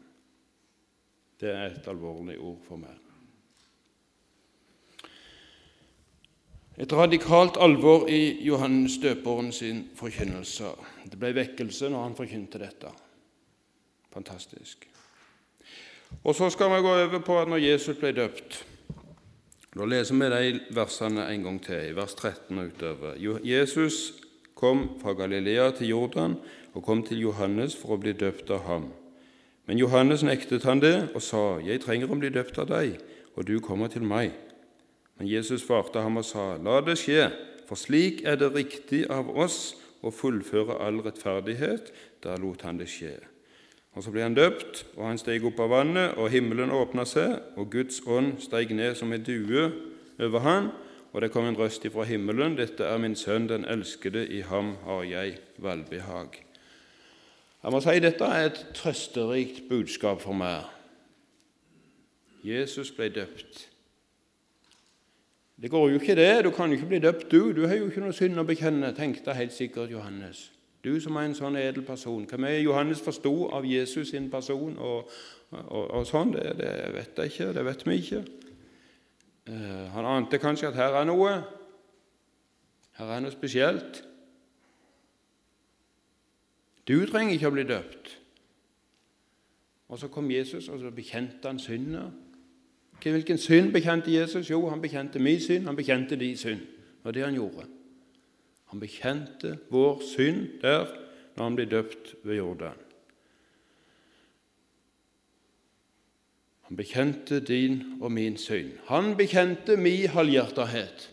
Det 1.41 1.51
er 1.51 1.73
et 1.73 1.89
alvorlig 1.89 2.37
ord 2.39 2.61
for 2.67 2.79
meg. 2.79 2.99
Et 6.81 6.93
radikalt 6.93 7.57
alvor 7.61 8.07
i 8.09 8.45
Johannes 8.45 8.99
døperen 9.03 9.51
sin 9.53 9.83
forkynnelse. 9.97 10.71
Det 11.05 11.19
ble 11.21 11.35
vekkelse 11.37 11.91
når 11.93 12.07
han 12.07 12.17
forkynte 12.17 12.61
dette. 12.61 12.93
Fantastisk. 14.13 14.87
Og 16.25 16.35
Så 16.35 16.51
skal 16.51 16.71
vi 16.71 16.85
gå 16.85 16.95
over 16.95 17.19
på 17.25 17.41
at 17.41 17.49
når 17.49 17.57
Jesus 17.57 17.97
ble 17.97 18.13
døpt 18.13 18.67
Da 19.73 19.87
leser 19.89 20.19
vi 20.21 20.29
de 20.29 20.61
versene 20.77 21.25
en 21.33 21.45
gang 21.47 21.59
til, 21.65 21.81
i 21.89 21.95
vers 21.97 22.13
13 22.15 22.59
og 22.61 22.75
utover. 22.75 23.15
Jesus 23.45 24.13
kom 24.55 24.99
fra 25.01 25.15
Galilea 25.17 25.71
til 25.79 25.89
Jordan 25.89 26.37
og 26.75 26.85
kom 26.85 27.01
til 27.03 27.23
Johannes 27.25 27.77
for 27.77 27.95
å 27.95 28.01
bli 28.03 28.13
døpt 28.13 28.53
av 28.53 28.67
ham. 28.69 28.91
Men 29.67 29.81
Johannes 29.81 30.25
nektet 30.27 30.67
han 30.69 30.83
det 30.83 31.09
og 31.15 31.23
sa, 31.23 31.59
'Jeg 31.59 31.81
trenger 31.81 32.11
å 32.11 32.19
bli 32.19 32.29
døpt 32.29 32.59
av 32.59 32.69
deg, 32.69 33.01
og 33.37 33.47
du 33.47 33.61
kommer 33.61 33.89
til 33.89 34.03
meg.' 34.03 34.37
Men 35.19 35.29
Jesus 35.29 35.63
svarte 35.63 36.03
ham 36.03 36.17
og 36.17 36.25
sa, 36.25 36.59
'La 36.59 36.81
det 36.81 36.99
skje, 36.99 37.33
for 37.67 37.75
slik 37.75 38.25
er 38.25 38.37
det 38.37 38.55
riktig 38.55 39.11
av 39.11 39.31
oss 39.31 39.75
å 40.03 40.11
fullføre 40.11 40.81
all 40.81 41.01
rettferdighet.' 41.01 41.93
Da 42.23 42.37
lot 42.37 42.63
han 42.63 42.79
det 42.79 42.89
skje. 42.89 43.32
Og 43.93 44.03
Så 44.03 44.11
ble 44.11 44.23
han 44.23 44.35
døpt, 44.35 44.87
og 44.97 45.07
han 45.07 45.19
steg 45.21 45.45
opp 45.45 45.59
av 45.61 45.69
vannet, 45.69 46.15
og 46.17 46.31
himmelen 46.33 46.71
åpna 46.73 47.05
seg, 47.05 47.35
og 47.57 47.71
Guds 47.71 48.01
ånd 48.07 48.39
steg 48.41 48.73
ned 48.73 48.95
som 48.97 49.13
en 49.13 49.25
due 49.25 49.67
over 50.19 50.41
han, 50.41 50.71
og 51.13 51.21
det 51.21 51.31
kom 51.33 51.45
en 51.45 51.59
røst 51.59 51.85
ifra 51.85 52.05
himmelen, 52.09 52.57
'Dette 52.57 52.85
er 52.85 52.99
min 52.99 53.17
sønn, 53.17 53.49
den 53.49 53.65
elskede, 53.65 54.29
i 54.29 54.41
ham 54.41 54.77
har 54.85 55.03
jeg 55.03 55.39
velbehag.' 55.59 56.41
Jeg 57.63 57.73
må 57.73 57.81
si 57.81 57.99
Dette 58.01 58.25
er 58.25 58.47
et 58.47 58.67
trøsterikt 58.75 59.69
budskap 59.69 60.21
for 60.21 60.33
meg. 60.33 60.65
Jesus 62.45 62.91
ble 62.91 63.09
døpt. 63.09 63.69
Det 65.63 65.71
går 65.71 65.89
jo 65.89 65.99
ikke, 66.01 66.15
det. 66.15 66.45
Du 66.45 66.51
kan 66.51 66.71
jo 66.71 66.73
ikke 66.73 66.87
bli 66.87 66.99
døpt, 66.99 67.31
du. 67.33 67.53
Du 67.53 67.67
har 67.67 67.77
jo 67.77 67.87
ikke 67.87 68.01
noe 68.01 68.13
synd 68.13 68.39
å 68.39 68.43
bekjenne, 68.43 68.95
tenkte 68.97 69.35
helt 69.35 69.53
sikkert 69.53 69.91
Johannes. 69.91 70.52
Du 70.85 71.01
som 71.01 71.17
er 71.17 71.29
en 71.29 71.37
sånn 71.39 71.57
edel 71.61 71.85
person. 71.87 72.25
Hva 72.27 72.39
med 72.43 72.59
Johannes 72.65 73.01
forsto 73.03 73.49
av 73.55 73.67
Jesus 73.67 74.11
sin 74.11 74.31
person 74.31 74.75
og, 74.83 75.11
og, 75.53 75.85
og 75.99 76.07
sånn, 76.09 76.33
det, 76.35 76.57
det, 76.59 76.71
vet 76.97 77.21
jeg 77.23 77.33
ikke. 77.33 77.51
Det 77.55 77.67
vet 77.69 77.85
vi 77.87 77.99
ikke. 78.01 78.23
Uh, 79.47 79.85
han 79.95 80.09
ante 80.11 80.41
kanskje 80.43 80.73
at 80.73 80.79
her 80.79 80.97
er 80.99 81.07
noe. 81.07 81.37
Her 82.99 83.15
er 83.15 83.23
noe 83.23 83.35
spesielt. 83.35 84.03
Du 86.89 86.97
trenger 87.07 87.37
ikke 87.37 87.53
å 87.53 87.55
bli 87.55 87.67
døpt. 87.69 88.17
Og 89.93 90.01
Så 90.01 90.09
kom 90.09 90.31
Jesus, 90.31 90.69
og 90.73 90.81
så 90.81 90.91
bekjente 90.91 91.47
han 91.47 91.59
synda. 91.61 92.07
Hvilken 93.03 93.39
synd 93.39 93.73
bekjente 93.75 94.13
Jesus? 94.15 94.51
Jo, 94.51 94.69
han 94.71 94.81
bekjente 94.81 95.19
min 95.19 95.41
synd, 95.41 95.67
han 95.67 95.77
bekjente 95.77 96.17
din 96.17 96.37
synd. 96.37 96.61
Det 96.61 97.05
var 97.05 97.13
det 97.13 97.25
han 97.25 97.35
gjorde. 97.35 97.67
Han 98.73 98.81
bekjente 98.81 99.59
vår 99.71 100.01
synd 100.01 100.47
der 100.63 100.89
når 101.37 101.45
han 101.45 101.59
ble 101.59 101.67
døpt 101.69 102.15
ved 102.25 102.39
Jordan. 102.39 102.79
Han 106.71 106.79
bekjente 106.79 107.41
din 107.45 107.99
og 108.01 108.13
min 108.17 108.39
synd. 108.41 108.73
Han 108.89 109.13
bekjente 109.17 109.77
min 109.77 110.09
halvhjertethet. 110.09 111.11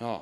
Ja, 0.00 0.16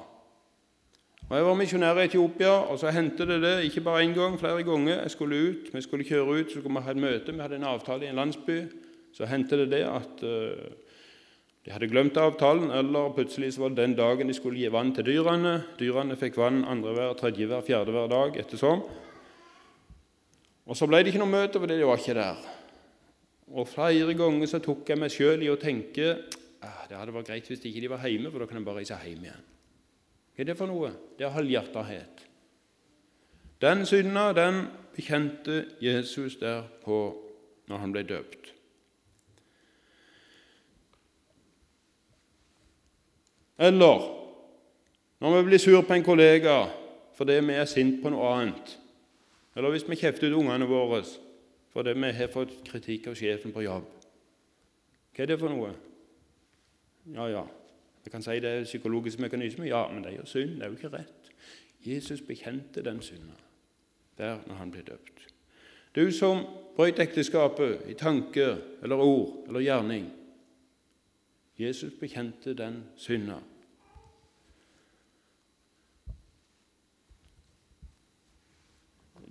og 1.29 1.37
Jeg 1.37 1.45
var 1.45 1.57
misjonær 1.61 1.99
i 2.01 2.05
Etiopia, 2.09 2.53
og 2.73 2.79
så 2.81 2.91
hendte 2.91 3.27
det 3.29 3.43
det 3.43 3.65
ikke 3.65 3.83
bare 3.85 4.05
én 4.05 4.15
gang, 4.17 4.39
flere 4.41 4.65
ganger. 4.65 5.03
Jeg 5.03 5.11
skulle 5.11 5.49
ut, 5.51 5.75
Vi 5.75 5.81
skulle 5.81 6.05
kjøre 6.05 6.41
ut, 6.41 6.53
så 6.53 6.61
skulle 6.61 6.79
vi 6.79 6.85
ha 6.85 6.91
et 6.91 6.97
møte. 6.97 7.33
Vi 7.33 7.41
hadde 7.41 7.57
en 7.57 7.65
avtale 7.65 8.05
i 8.05 8.09
en 8.09 8.15
landsby. 8.15 8.63
Så 9.13 9.27
hendte 9.27 9.57
det 9.57 9.71
det 9.71 9.85
at 9.85 10.23
uh, 10.23 10.73
de 11.69 11.75
hadde 11.75 11.91
glemt 11.93 12.17
avtalen, 12.17 12.71
eller 12.73 13.11
plutselig 13.13 13.51
så 13.53 13.67
var 13.67 13.75
det 13.75 13.83
den 13.83 13.95
dagen 13.99 14.31
de 14.31 14.33
skulle 14.33 14.57
gi 14.57 14.71
vann 14.73 14.89
til 14.97 15.05
dyrene. 15.05 15.51
Dyrene 15.77 16.15
fikk 16.17 16.39
vann 16.41 16.63
andre 16.65 16.95
hver, 16.97 17.13
tredje 17.19 17.45
hver, 17.45 17.61
fjerde 17.67 17.93
hver 17.93 18.09
dag 18.09 18.39
ettersom. 18.41 18.81
Og 20.65 20.79
Så 20.81 20.89
ble 20.89 21.03
det 21.03 21.13
ikke 21.13 21.21
noe 21.21 21.35
møte 21.35 21.61
fordi 21.61 21.77
de 21.77 21.85
var 21.85 22.01
ikke 22.01 22.17
der. 22.17 22.41
Og 23.53 23.69
Flere 23.69 24.17
ganger 24.17 24.49
så 24.49 24.63
tok 24.65 24.89
jeg 24.89 24.97
meg 24.97 25.13
sjøl 25.13 25.45
i 25.45 25.53
å 25.53 25.61
tenke 25.61 26.09
ah, 26.65 26.89
det 26.89 26.97
hadde 26.97 27.13
vært 27.13 27.29
greit 27.35 27.53
hvis 27.53 27.61
de 27.61 27.69
ikke 27.69 27.93
var 27.93 28.09
hjemme, 28.09 28.33
for 28.33 28.41
da 28.41 28.49
kan 28.49 28.63
jeg 28.63 28.69
bare 28.71 28.81
reise 28.81 29.03
hjem 29.05 29.29
igjen. 29.29 29.47
Hva 30.33 30.41
er 30.47 30.49
det 30.49 30.57
for 30.57 30.73
noe? 30.73 30.95
Det 31.21 31.29
er 31.29 31.37
halvhjertethet. 31.37 32.29
Den 33.61 33.85
synda, 33.85 34.31
den 34.33 34.71
bekjente 34.97 35.67
Jesus 35.85 36.41
der 36.41 36.65
på 36.81 37.11
når 37.69 37.85
han 37.85 37.93
ble 37.93 38.09
døpt. 38.09 38.55
Eller 43.59 44.05
når 45.19 45.37
vi 45.37 45.47
blir 45.49 45.59
sur 45.59 45.83
på 45.83 45.95
en 45.95 46.07
kollega 46.07 46.61
fordi 47.19 47.41
vi 47.43 47.55
er 47.59 47.67
sint 47.67 47.97
på 48.03 48.13
noe 48.15 48.29
annet, 48.31 48.77
eller 49.57 49.73
hvis 49.75 49.89
vi 49.89 49.97
kjefter 49.99 50.31
ut 50.31 50.37
ungene 50.39 50.69
våre 50.71 51.03
fordi 51.73 51.95
vi 51.99 52.13
har 52.15 52.31
fått 52.31 52.53
kritikk 52.67 53.09
av 53.11 53.17
sjefen 53.19 53.53
på 53.53 53.65
jobb. 53.67 53.87
Hva 55.15 55.25
er 55.25 55.31
det 55.33 55.39
for 55.41 55.51
noe? 55.51 55.73
Ja, 57.11 57.27
ja, 57.27 57.43
jeg 58.05 58.13
kan 58.13 58.23
si 58.23 58.39
det 58.41 58.51
er 58.51 58.65
psykologisk 58.65 59.19
mekanisme. 59.19 59.67
Ja, 59.69 59.83
men 59.91 60.05
det 60.05 60.13
er 60.13 60.21
jo 60.21 60.27
synd. 60.31 60.57
Det 60.57 60.65
er 60.65 60.71
jo 60.71 60.79
ikke 60.79 60.93
rett. 60.95 61.33
Jesus 61.85 62.23
bekjente 62.23 62.83
den 62.83 63.03
synda 63.03 63.37
der 64.19 64.41
når 64.47 64.55
han 64.59 64.71
ble 64.75 64.83
døpt. 64.83 65.27
Du 65.95 66.09
som 66.13 66.41
brøt 66.77 66.99
ekteskapet 66.99 67.85
i 67.91 67.95
tanke 67.99 68.47
eller 68.83 69.03
ord 69.03 69.49
eller 69.49 69.63
gjerning. 69.63 70.09
Jesus 71.59 71.93
bekjente 72.01 72.55
den 72.55 72.85
synda. 72.97 73.41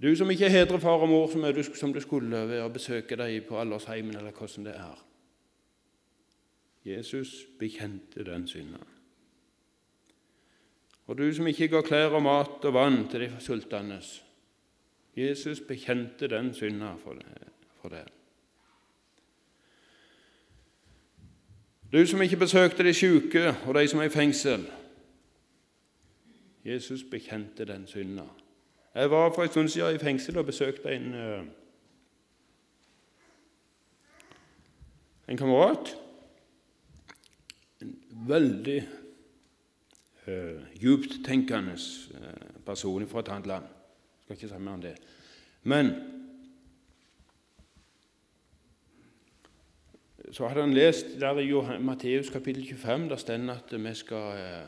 Du 0.02 0.16
som 0.16 0.30
ikke 0.30 0.50
hedrer 0.50 0.78
far 0.78 1.02
og 1.02 1.10
mor 1.10 1.32
som 1.76 1.94
du 1.94 2.02
skulle 2.02 2.44
ved 2.48 2.62
å 2.62 2.70
besøke 2.70 3.18
dem 3.18 3.48
på 3.48 3.58
aldersheimen, 3.58 4.16
eller 4.16 4.32
hvordan 4.32 4.68
det 4.68 4.76
er. 4.76 5.00
Jesus 6.86 7.48
bekjente 7.60 8.24
den 8.24 8.48
synda. 8.48 8.84
Og 11.08 11.18
du 11.18 11.34
som 11.34 11.48
ikke 11.48 11.72
ga 11.72 11.82
klær 11.82 12.20
og 12.20 12.24
mat 12.24 12.66
og 12.68 12.74
vann 12.74 13.08
til 13.08 13.26
de 13.26 13.32
sultne 13.40 14.02
Jesus 15.18 15.60
bekjente 15.60 16.28
den 16.28 16.54
synda 16.54 16.94
for 17.02 17.16
det. 17.90 18.17
Du 21.92 22.06
som 22.06 22.22
ikke 22.22 22.38
besøkte 22.38 22.84
de 22.84 22.94
syke 22.94 23.56
og 23.66 23.76
de 23.76 23.88
som 23.88 24.00
er 24.00 24.04
i 24.04 24.10
fengsel. 24.10 24.66
Jesus 26.66 27.04
bekjente 27.04 27.66
den 27.66 27.88
synda. 27.88 28.24
Jeg 28.96 29.12
var 29.12 29.34
for 29.34 29.44
en 29.44 29.50
stund 29.50 29.70
siden 29.70 29.96
i 29.96 30.00
fengsel 30.00 30.38
og 30.38 30.46
besøkte 30.46 30.92
en, 30.92 31.14
eh, 31.14 31.44
en 35.28 35.38
kamerat 35.38 35.96
veldig 38.28 38.88
uh, 40.28 40.34
djuptenkende 40.82 41.78
uh, 42.12 42.64
person 42.66 43.08
fra 43.08 43.20
et 43.20 43.30
annet 43.30 43.48
land. 43.48 43.64
Jeg 43.64 44.24
Skal 44.24 44.36
ikke 44.36 44.56
si 44.56 44.60
mer 44.60 44.72
om 44.72 44.82
det. 44.82 44.96
Men 45.64 45.92
så 50.32 50.48
hadde 50.48 50.62
han 50.62 50.74
lest 50.74 51.14
der 51.20 51.40
i 51.40 51.80
Matteus 51.80 52.30
kapittel 52.30 52.68
25, 52.68 53.10
der 53.10 53.16
står 53.16 53.52
at 53.52 53.74
vi 53.84 53.94
skal, 53.94 54.38
eh, 54.38 54.68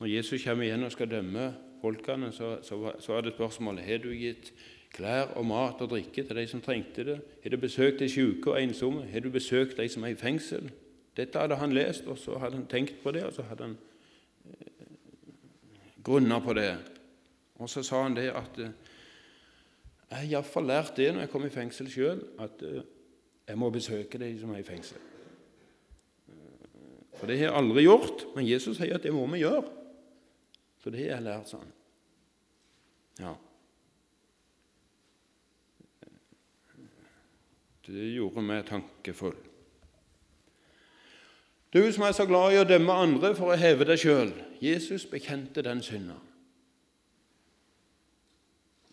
når 0.00 0.06
Jesus 0.06 0.44
kommer 0.44 0.64
igjen 0.64 0.84
og 0.84 0.92
skal 0.92 1.10
dømme 1.10 1.54
folkene, 1.80 2.32
så, 2.32 2.58
så, 2.62 2.92
så 2.98 3.12
er 3.12 3.20
det 3.20 3.32
spørsmålet 3.32 3.84
har 3.84 3.98
du 3.98 4.08
gitt 4.08 4.52
klær 4.94 5.34
og 5.36 5.46
mat 5.46 5.82
og 5.82 5.90
drikke 5.90 6.22
til 6.22 6.36
de 6.36 6.46
som 6.46 6.62
trengte 6.62 7.04
det. 7.04 7.18
Har 7.42 7.50
du 7.50 7.56
besøkt 7.56 8.00
de 8.00 8.08
syke 8.08 8.52
og 8.52 8.62
ensomme? 8.62 9.04
Har 9.10 9.20
du 9.20 9.30
besøkt 9.30 9.76
de 9.76 9.88
som 9.88 10.04
er 10.04 10.14
i 10.14 10.18
fengsel? 10.18 10.70
Dette 11.16 11.38
hadde 11.38 11.58
han 11.58 11.74
lest, 11.74 12.06
og 12.06 12.18
så 12.18 12.38
hadde 12.38 12.56
han 12.56 12.66
tenkt 12.70 13.02
på 13.02 13.12
det, 13.14 13.24
og 13.24 13.32
så 13.32 13.42
hadde 13.42 13.68
han 13.68 13.76
eh, 14.46 14.88
grunna 16.04 16.38
på 16.38 16.54
det. 16.54 16.70
Og 17.58 17.70
så 17.70 17.82
sa 17.82 18.02
han 18.02 18.16
det 18.16 18.30
at 18.30 18.58
eh, 18.58 18.72
jeg 20.10 20.18
har 20.18 20.30
iallfall 20.30 20.66
lært 20.70 20.96
det 20.96 21.12
når 21.12 21.24
jeg 21.24 21.30
kom 21.32 21.46
i 21.46 21.52
fengsel 21.54 21.90
sjøl, 21.90 22.22
at 22.42 22.62
eh, 22.66 22.82
jeg 23.48 23.58
må 23.60 23.70
besøke 23.70 24.18
de 24.20 24.30
som 24.40 24.52
er 24.54 24.62
i 24.62 24.66
fengsel. 24.66 25.00
Eh, 26.28 27.16
for 27.18 27.28
det 27.28 27.38
har 27.38 27.50
jeg 27.50 27.56
aldri 27.60 27.86
gjort, 27.86 28.26
men 28.36 28.48
Jesus 28.48 28.78
sier 28.80 28.96
at 28.96 29.04
det 29.04 29.12
må 29.14 29.26
vi 29.32 29.44
gjøre. 29.44 29.64
Så 30.82 30.92
det 30.92 31.04
har 31.04 31.16
jeg 31.16 31.26
lært 31.26 31.50
sånn. 31.52 31.72
Ja. 33.20 33.34
Det 37.84 38.10
gjorde 38.14 38.42
meg 38.44 38.64
tankefull. 38.68 39.36
Du 41.74 41.80
som 41.92 42.04
er 42.06 42.12
så 42.14 42.24
glad 42.26 42.54
i 42.54 42.60
å 42.60 42.68
dømme 42.68 42.94
andre 42.96 43.32
for 43.34 43.50
å 43.50 43.58
heve 43.58 43.86
deg 43.88 43.98
sjøl. 43.98 44.30
Jesus 44.62 45.04
bekjente 45.10 45.64
den 45.66 45.82
synda. 45.82 46.16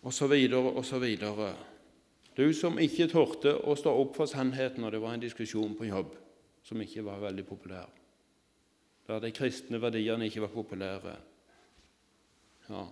Og 0.02 0.12
så 0.12 0.26
videre 0.26 0.72
og 0.72 0.84
så 0.84 0.98
videre. 0.98 1.52
Du 2.36 2.46
som 2.56 2.78
ikke 2.80 3.10
torde 3.12 3.54
å 3.68 3.74
stå 3.76 3.92
opp 4.02 4.16
for 4.16 4.30
sannheten 4.30 4.84
når 4.84 4.96
det 4.96 5.02
var 5.02 5.16
en 5.16 5.24
diskusjon 5.24 5.74
på 5.76 5.90
jobb 5.90 6.14
som 6.64 6.80
ikke 6.80 7.04
var 7.04 7.20
veldig 7.20 7.44
populær, 7.44 7.90
der 9.08 9.20
de 9.20 9.32
kristne 9.34 9.80
verdiene 9.82 10.30
ikke 10.30 10.46
var 10.46 10.54
populære. 10.54 11.16
Ja, 12.70 12.86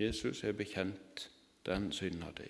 Jesus 0.00 0.42
er 0.44 0.56
bekjent 0.56 1.28
den 1.68 1.92
synda 1.94 2.32
di 2.34 2.48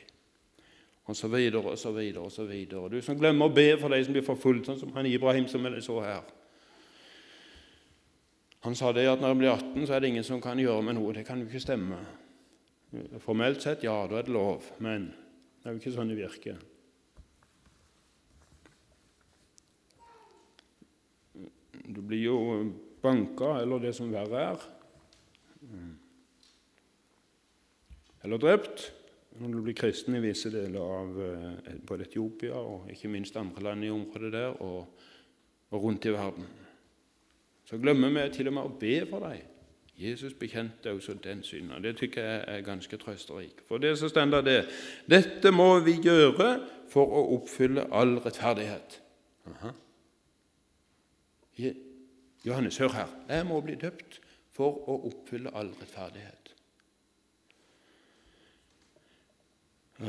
og 1.04 1.16
så 1.16 1.28
videre 1.28 1.70
og 1.70 1.78
så 1.78 1.90
videre. 1.92 2.22
og 2.24 2.32
så 2.32 2.44
videre. 2.44 2.88
Du 2.88 3.02
som 3.02 3.18
glemmer 3.18 3.46
å 3.46 3.54
be 3.54 3.76
for 3.80 3.88
de 3.88 4.04
som 4.04 4.14
blir 4.14 4.24
forfulgt, 4.24 4.66
sånn 4.66 4.78
som 4.78 4.92
han 4.94 5.06
Ibrahim 5.06 5.48
som 5.48 5.64
jeg 5.64 5.82
så 5.82 6.00
her. 6.00 6.22
Han 8.62 8.74
sa 8.74 8.92
det 8.92 9.08
at 9.10 9.20
når 9.20 9.28
han 9.28 9.38
blir 9.38 9.50
18, 9.50 9.86
så 9.86 9.94
er 9.94 10.00
det 10.00 10.08
ingen 10.08 10.24
som 10.24 10.40
kan 10.40 10.58
gjøre 10.58 10.82
med 10.82 10.94
noe. 10.94 11.12
Det 11.12 11.26
kan 11.26 11.40
jo 11.40 11.48
ikke 11.48 11.60
stemme. 11.60 11.98
Formelt 13.18 13.62
sett, 13.62 13.82
ja, 13.82 14.06
da 14.06 14.20
er 14.20 14.22
det 14.22 14.32
lov, 14.32 14.62
men 14.78 15.10
det 15.62 15.68
er 15.70 15.76
jo 15.76 15.78
ikke 15.78 15.94
sånn 15.94 16.10
det 16.10 16.18
virker. 16.18 16.56
Du 21.86 22.00
blir 22.02 22.24
jo 22.24 22.38
banka, 23.02 23.60
eller 23.60 23.82
det 23.82 23.92
som 23.94 24.10
verre 24.10 24.42
er, 24.50 24.64
eller 28.22 28.42
drept 28.42 28.88
når 29.40 29.54
du 29.54 29.60
blir 29.64 29.76
kristen 29.78 30.18
i 30.18 30.22
visse 30.22 30.50
deler 30.52 30.82
av 30.82 31.22
eh, 31.24 31.78
både 31.86 32.04
Etiopia 32.06 32.58
og 32.58 32.90
ikke 32.92 33.10
minst 33.10 33.38
andre 33.40 33.64
land 33.64 33.86
i 33.86 33.90
området 33.90 34.32
der 34.34 34.58
og, 34.62 34.98
og 35.72 35.86
rundt 35.86 36.06
i 36.06 36.12
verden. 36.12 36.50
Så 37.64 37.78
glemmer 37.80 38.12
vi 38.12 38.26
til 38.34 38.50
og 38.50 38.58
med 38.58 38.68
å 38.68 38.76
be 38.78 38.98
for 39.08 39.24
dem. 39.24 39.51
Jesus 40.02 40.34
bekjente 40.34 40.92
også 40.92 41.14
den 41.24 41.42
synden. 41.42 41.82
Det 41.82 41.96
tykker 41.96 42.22
jeg 42.22 42.44
er 42.46 42.60
ganske 42.60 42.96
trøsterik. 42.96 43.62
For 43.68 43.78
det 43.78 43.98
så 43.98 44.08
står 44.08 44.40
det 44.42 44.58
dette 45.10 45.50
må 45.50 45.78
vi 45.80 45.98
gjøre 46.02 46.58
for 46.90 47.06
å 47.06 47.24
oppfylle 47.38 47.86
all 47.92 48.18
rettferdighet. 48.24 49.00
Aha. 49.52 49.72
Johannes, 52.44 52.78
hør 52.78 52.92
her. 52.92 53.08
Jeg 53.28 53.46
må 53.46 53.60
bli 53.60 53.74
døpt 53.74 54.20
for 54.52 54.82
å 54.88 54.98
oppfylle 55.08 55.52
all 55.54 55.70
rettferdighet. 55.80 56.54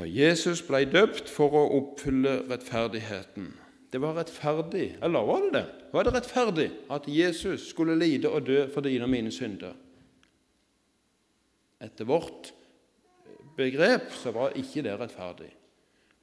Jesus 0.09 0.63
ble 0.65 0.85
døpt 0.89 1.29
for 1.29 1.53
å 1.53 1.67
oppfylle 1.77 2.39
rettferdigheten. 2.49 3.51
Det 3.93 4.01
var 4.01 4.15
rettferdig, 4.17 4.95
eller 5.05 5.25
var 5.27 5.43
det 5.43 5.51
det? 5.53 5.65
Var 5.93 6.03
det 6.03 6.13
rettferdig 6.15 6.71
at 6.89 7.05
Jesus 7.07 7.67
skulle 7.69 7.99
lide 7.99 8.29
og 8.29 8.47
dø 8.47 8.63
for 8.73 8.81
dine 8.81 9.05
og 9.05 9.11
mine 9.13 9.31
synder? 9.31 9.75
Etter 11.83 12.07
vårt 12.07 12.53
begrep 13.57 14.13
så 14.15 14.31
var 14.35 14.55
ikke 14.59 14.83
det 14.85 14.95
rettferdig. 14.99 15.51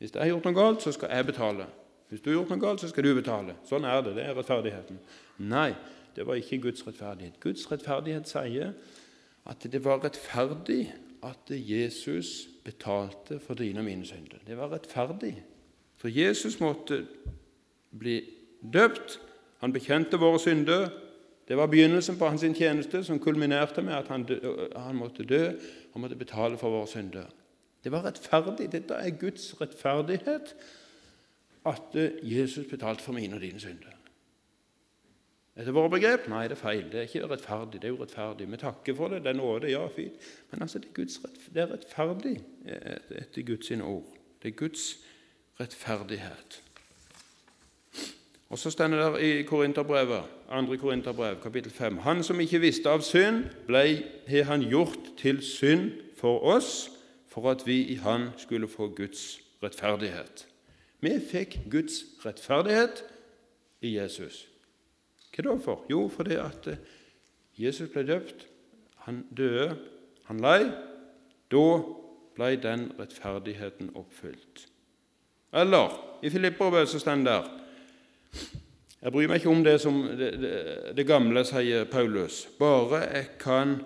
Hvis 0.01 0.15
jeg 0.15 0.23
har 0.23 0.31
gjort 0.33 0.49
noe 0.49 0.57
galt, 0.57 0.83
så 0.83 0.93
skal 0.97 1.13
jeg 1.13 1.29
betale. 1.29 1.67
Hvis 2.09 2.23
du 2.25 2.31
har 2.31 2.39
gjort 2.41 2.55
noe 2.55 2.63
galt, 2.63 2.81
så 2.81 2.89
skal 2.91 3.05
du 3.05 3.13
betale. 3.15 3.55
Sånn 3.69 3.85
er 3.87 4.01
det. 4.03 4.17
Det 4.17 4.25
er 4.25 4.35
rettferdigheten. 4.39 4.99
Nei, 5.53 5.69
det 6.17 6.25
var 6.27 6.41
ikke 6.41 6.63
Guds 6.65 6.87
rettferdighet. 6.87 7.37
Guds 7.43 7.67
rettferdighet 7.71 8.31
sier 8.31 8.73
at 9.51 9.67
det 9.73 9.83
var 9.85 10.01
rettferdig 10.03 10.83
at 11.27 11.53
Jesus 11.53 12.49
betalte 12.65 13.39
for 13.45 13.59
dine 13.61 13.83
og 13.83 13.87
mine 13.87 14.09
synder. 14.09 14.41
Det 14.47 14.57
var 14.57 14.73
rettferdig. 14.73 15.35
For 16.01 16.09
Jesus 16.09 16.57
måtte 16.61 17.05
bli 17.99 18.23
døpt. 18.73 19.21
Han 19.61 19.73
bekjente 19.77 20.19
våre 20.21 20.41
synder. 20.41 20.89
Det 21.51 21.57
var 21.59 21.67
begynnelsen 21.67 22.15
på 22.19 22.29
hans 22.31 22.45
tjeneste, 22.55 23.03
som 23.05 23.19
kulminerte 23.19 23.83
med 23.83 23.97
at 23.97 24.09
han, 24.09 24.23
dø, 24.23 24.69
han 24.77 24.97
måtte 24.97 25.25
dø. 25.27 25.49
og 25.93 26.01
måtte 26.01 26.17
betale 26.17 26.59
for 26.59 26.71
våre 26.71 26.87
synder. 26.87 27.27
Det 27.85 27.91
var 27.93 28.05
rettferdig. 28.07 28.69
Dette 28.73 28.95
er 28.95 29.11
Guds 29.19 29.49
rettferdighet, 29.61 30.55
at 31.67 31.97
Jesus 32.23 32.67
betalte 32.71 33.03
for 33.03 33.13
mine 33.13 33.35
og 33.35 33.43
dine 33.43 33.61
synder. 33.61 33.97
Etter 35.59 35.75
våre 35.75 35.91
begrep? 35.91 36.29
Nei, 36.31 36.47
det 36.47 36.55
er 36.55 36.63
feil. 36.63 36.87
Det 36.93 37.01
er 37.01 37.09
ikke 37.09 37.27
rettferdig. 37.35 37.83
Det 37.83 37.91
er 37.91 37.99
urettferdig. 37.99 38.47
Vi 38.53 38.63
takker 38.63 38.95
for 38.95 39.11
det. 39.11 39.25
Det 39.25 39.35
er 39.35 39.41
nåde. 39.43 39.73
Ja, 39.73 39.83
fint. 39.91 40.23
Men 40.53 40.63
altså, 40.63 40.79
det 40.79 40.93
er, 40.93 40.97
Guds, 41.03 41.19
det 41.51 41.63
er 41.65 41.73
rettferdig 41.75 42.37
etter 43.19 43.43
Guds 43.43 43.71
ord. 43.71 44.07
Det 44.43 44.53
er 44.55 44.57
Guds 44.63 44.87
rettferdighet. 45.61 46.63
Og 48.51 48.59
Så 48.59 48.71
står 48.71 48.87
det 48.87 48.99
der 48.99 49.17
i 49.17 49.43
Korinterbrevet, 49.43 50.23
2. 50.51 50.77
Korinterbrev, 50.77 51.37
kapittel 51.43 51.73
5.: 51.73 51.99
Han 51.99 52.23
som 52.23 52.41
ikke 52.41 52.59
visste 52.59 52.91
av 52.91 53.01
synd, 53.01 53.45
ble, 53.67 54.03
har 54.27 54.43
han 54.45 54.63
gjort 54.63 55.15
til 55.19 55.43
synd 55.43 55.91
for 56.17 56.43
oss, 56.43 56.91
for 57.29 57.51
at 57.51 57.63
vi 57.67 57.83
i 57.93 57.95
Han 57.95 58.29
skulle 58.37 58.69
få 58.69 58.89
Guds 58.89 59.41
rettferdighet. 59.63 60.47
Vi 61.01 61.21
fikk 61.31 61.61
Guds 61.71 62.05
rettferdighet 62.27 63.05
i 63.81 63.97
Jesus. 63.99 64.49
Hva 65.37 65.43
da 65.43 65.57
for? 65.63 65.87
Jo, 65.91 66.09
fordi 66.09 66.35
at 66.35 66.67
eh, 66.67 66.77
Jesus 67.59 67.91
ble 67.93 68.03
døpt, 68.07 68.47
han 68.97 69.27
døde, 69.37 69.77
han 70.25 70.41
lei. 70.41 70.71
Da 71.51 71.65
ble 72.35 72.57
den 72.63 72.93
rettferdigheten 72.99 73.95
oppfylt. 73.95 74.67
Eller 75.55 76.19
i 76.23 76.31
Filipperbrevet 76.31 76.89
så 76.89 76.99
står 76.99 77.15
det 77.15 77.27
der 77.31 77.49
Jeg 79.01 79.13
bryr 79.13 79.31
meg 79.31 79.41
ikke 79.41 79.53
om 79.53 79.63
det 79.65 79.79
som 79.81 80.03
det, 80.19 80.35
det, 80.43 80.57
det 80.97 81.07
gamle, 81.09 81.41
sier 81.49 81.87
Paulus. 81.89 82.43
Bare 82.59 83.01
jeg, 83.07 83.31
kan, 83.41 83.79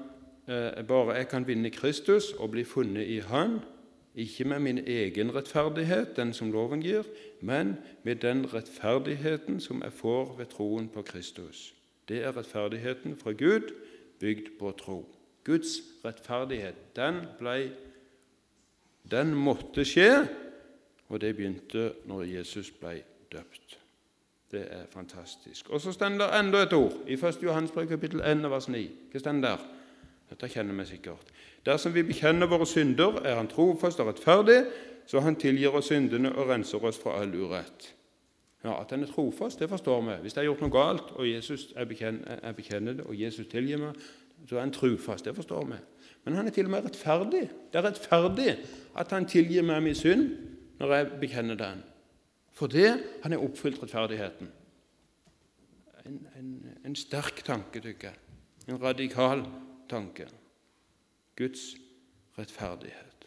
eh, 0.50 0.82
bare 0.86 1.20
jeg 1.20 1.28
kan 1.30 1.46
vinne 1.46 1.70
Kristus 1.70 2.32
og 2.38 2.50
bli 2.50 2.64
funnet 2.66 3.06
i 3.06 3.20
Han, 3.28 3.60
ikke 4.14 4.44
med 4.44 4.58
min 4.58 4.78
egen 4.78 5.30
rettferdighet, 5.34 6.16
den 6.16 6.32
som 6.32 6.50
loven 6.52 6.82
gir, 6.82 7.06
men 7.40 7.76
med 8.02 8.16
den 8.26 8.44
rettferdigheten 8.54 9.60
som 9.60 9.82
jeg 9.82 9.92
får 9.92 10.34
ved 10.38 10.50
troen 10.50 10.88
på 10.88 11.02
Kristus. 11.02 11.74
Det 12.08 12.24
er 12.24 12.36
rettferdigheten 12.36 13.16
fra 13.16 13.32
Gud, 13.32 13.70
bygd 14.20 14.58
på 14.58 14.70
tro. 14.78 14.98
Guds 15.44 15.78
rettferdighet, 16.04 16.96
den, 16.96 17.22
ble, 17.38 17.70
den 19.10 19.34
måtte 19.34 19.84
skje, 19.84 20.26
og 21.08 21.20
det 21.20 21.36
begynte 21.36 21.92
når 22.06 22.22
Jesus 22.22 22.70
ble 22.70 23.02
døpt. 23.32 23.83
Det 24.54 24.66
er 24.70 24.84
fantastisk. 24.90 25.70
Og 25.70 25.80
så 25.80 25.92
står 25.92 26.08
det 26.08 26.28
enda 26.38 26.62
et 26.62 26.72
ord 26.72 26.92
i 27.06 27.16
1. 27.18 27.42
Johans 27.42 27.72
brev 27.74 27.88
kapittel 27.88 28.20
1 28.20 28.50
vers 28.50 28.68
9. 28.68 28.82
Hva 29.10 29.22
står 29.22 29.40
der? 29.42 29.64
Dette 30.30 30.48
kjenner 30.48 30.74
vi 30.78 30.86
sikkert. 30.86 31.32
Dersom 31.66 31.94
vi 31.94 32.04
bekjenner 32.06 32.46
våre 32.46 32.66
synder, 32.66 33.18
er 33.24 33.34
Han 33.34 33.48
trofast 33.48 34.00
og 34.00 34.06
rettferdig, 34.12 34.64
så 35.06 35.20
Han 35.20 35.36
tilgir 35.36 35.74
oss 35.74 35.90
syndene 35.90 36.32
og 36.32 36.48
renser 36.48 36.84
oss 36.84 36.98
fra 36.98 37.20
all 37.20 37.34
urett. 37.34 37.94
Ja, 38.64 38.80
At 38.80 38.90
Han 38.90 39.02
er 39.02 39.06
trofast, 39.06 39.58
det 39.58 39.68
forstår 39.68 40.00
vi. 40.00 40.20
Hvis 40.22 40.36
jeg 40.36 40.40
har 40.42 40.44
gjort 40.44 40.60
noe 40.60 40.70
galt, 40.70 41.10
og 41.14 41.28
Jesus 41.28 41.72
er 41.76 41.84
bekjenner, 41.84 42.38
jeg 42.44 42.56
bekjenner 42.56 42.92
det, 42.92 43.04
og 43.04 43.20
Jesus 43.20 43.46
tilgir 43.46 43.78
meg, 43.78 43.98
så 44.48 44.56
er 44.56 44.60
Han 44.60 44.72
trofast. 44.72 45.24
Det 45.24 45.34
forstår 45.34 45.64
vi. 45.64 45.80
Men 46.24 46.34
Han 46.34 46.46
er 46.46 46.50
til 46.50 46.64
og 46.64 46.70
med 46.70 46.84
rettferdig. 46.84 47.50
Det 47.72 47.78
er 47.78 47.88
rettferdig 47.88 48.56
at 48.96 49.10
Han 49.10 49.26
tilgir 49.26 49.62
meg 49.62 49.82
min 49.82 49.94
synd 49.94 50.30
når 50.78 50.94
jeg 50.94 51.10
bekjenner 51.20 51.54
den. 51.54 51.82
For 52.54 52.70
det 52.70 52.90
han 53.22 53.32
har 53.32 53.42
oppfylt 53.42 53.82
rettferdigheten. 53.82 54.50
En, 56.06 56.26
en, 56.38 56.50
en 56.84 56.96
sterk 56.96 57.42
tanke, 57.44 57.80
tykker 57.80 58.12
jeg. 58.12 58.20
En 58.68 58.82
radikal 58.82 59.44
tanke. 59.90 60.28
Guds 61.36 61.74
rettferdighet. 62.38 63.26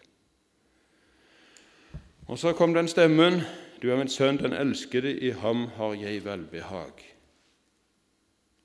Og 2.27 2.39
så 2.39 2.53
kom 2.53 2.73
den 2.73 2.87
stemmen 2.87 3.41
Du 3.81 3.91
er 3.91 3.97
min 3.97 4.09
sønn, 4.09 4.39
den 4.41 4.53
elskede, 4.53 5.11
i 5.19 5.29
ham 5.29 5.67
har 5.75 5.93
jeg 5.93 6.23
velbehag. 6.25 7.03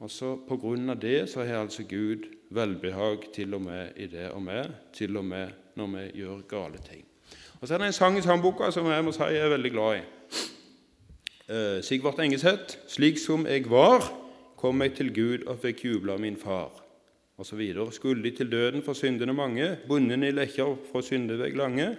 Og 0.01 0.11
så 0.11 0.37
På 0.48 0.57
grunn 0.57 0.90
av 0.90 1.01
det 1.01 1.29
så 1.31 1.44
har 1.44 1.61
altså 1.61 1.83
Gud 1.83 2.25
velbehag 2.51 3.29
til 3.35 3.55
og 3.55 3.61
med 3.61 3.92
i 3.96 4.07
det 4.07 4.31
og 4.31 4.42
med, 4.42 4.72
til 4.92 5.16
og 5.16 5.25
med 5.25 5.48
når 5.77 5.87
vi 5.87 6.20
gjør 6.20 6.40
gale 6.48 6.79
ting. 6.79 7.05
Og 7.61 7.68
Så 7.68 7.75
er 7.75 7.79
det 7.79 7.87
en 7.87 7.92
sang 7.92 8.18
i 8.18 8.22
sangboka 8.22 8.70
som 8.70 8.87
jeg 8.87 9.05
må 9.05 9.12
si 9.12 9.22
jeg 9.22 9.44
er 9.44 9.48
veldig 9.48 9.70
glad 9.70 9.96
i. 9.96 10.03
Eh, 11.48 11.83
Sigvart 11.83 12.18
Engeseth. 12.18 12.78
'Slik 12.88 13.18
som 13.18 13.46
jeg 13.46 13.70
var, 13.70 14.12
kom 14.57 14.83
jeg 14.83 14.94
til 14.94 15.14
Gud 15.14 15.46
og 15.46 15.59
fikk 15.59 15.85
jubla 15.85 16.16
min 16.16 16.37
far.' 16.37 16.83
Og 17.37 17.46
så 17.46 17.57
videre. 17.57 17.92
Skyldig 17.92 18.37
til 18.37 18.52
døden 18.52 18.83
for 18.83 18.92
syndene 18.92 19.33
mange, 19.33 19.76
bunden 19.88 20.22
i 20.22 20.31
lekker 20.31 20.76
fra 20.92 21.02
syndevegg 21.02 21.57
lange 21.57 21.96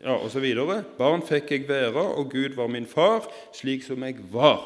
ja, 0.00 0.14
og 0.14 0.30
så 0.30 0.40
videre. 0.40 0.82
Barn 0.98 1.22
fikk 1.26 1.50
jeg 1.50 1.68
være, 1.68 2.02
og 2.02 2.30
Gud 2.30 2.54
var 2.54 2.66
min 2.66 2.86
far, 2.86 3.26
slik 3.54 3.82
som 3.82 4.02
jeg 4.02 4.16
var. 4.32 4.62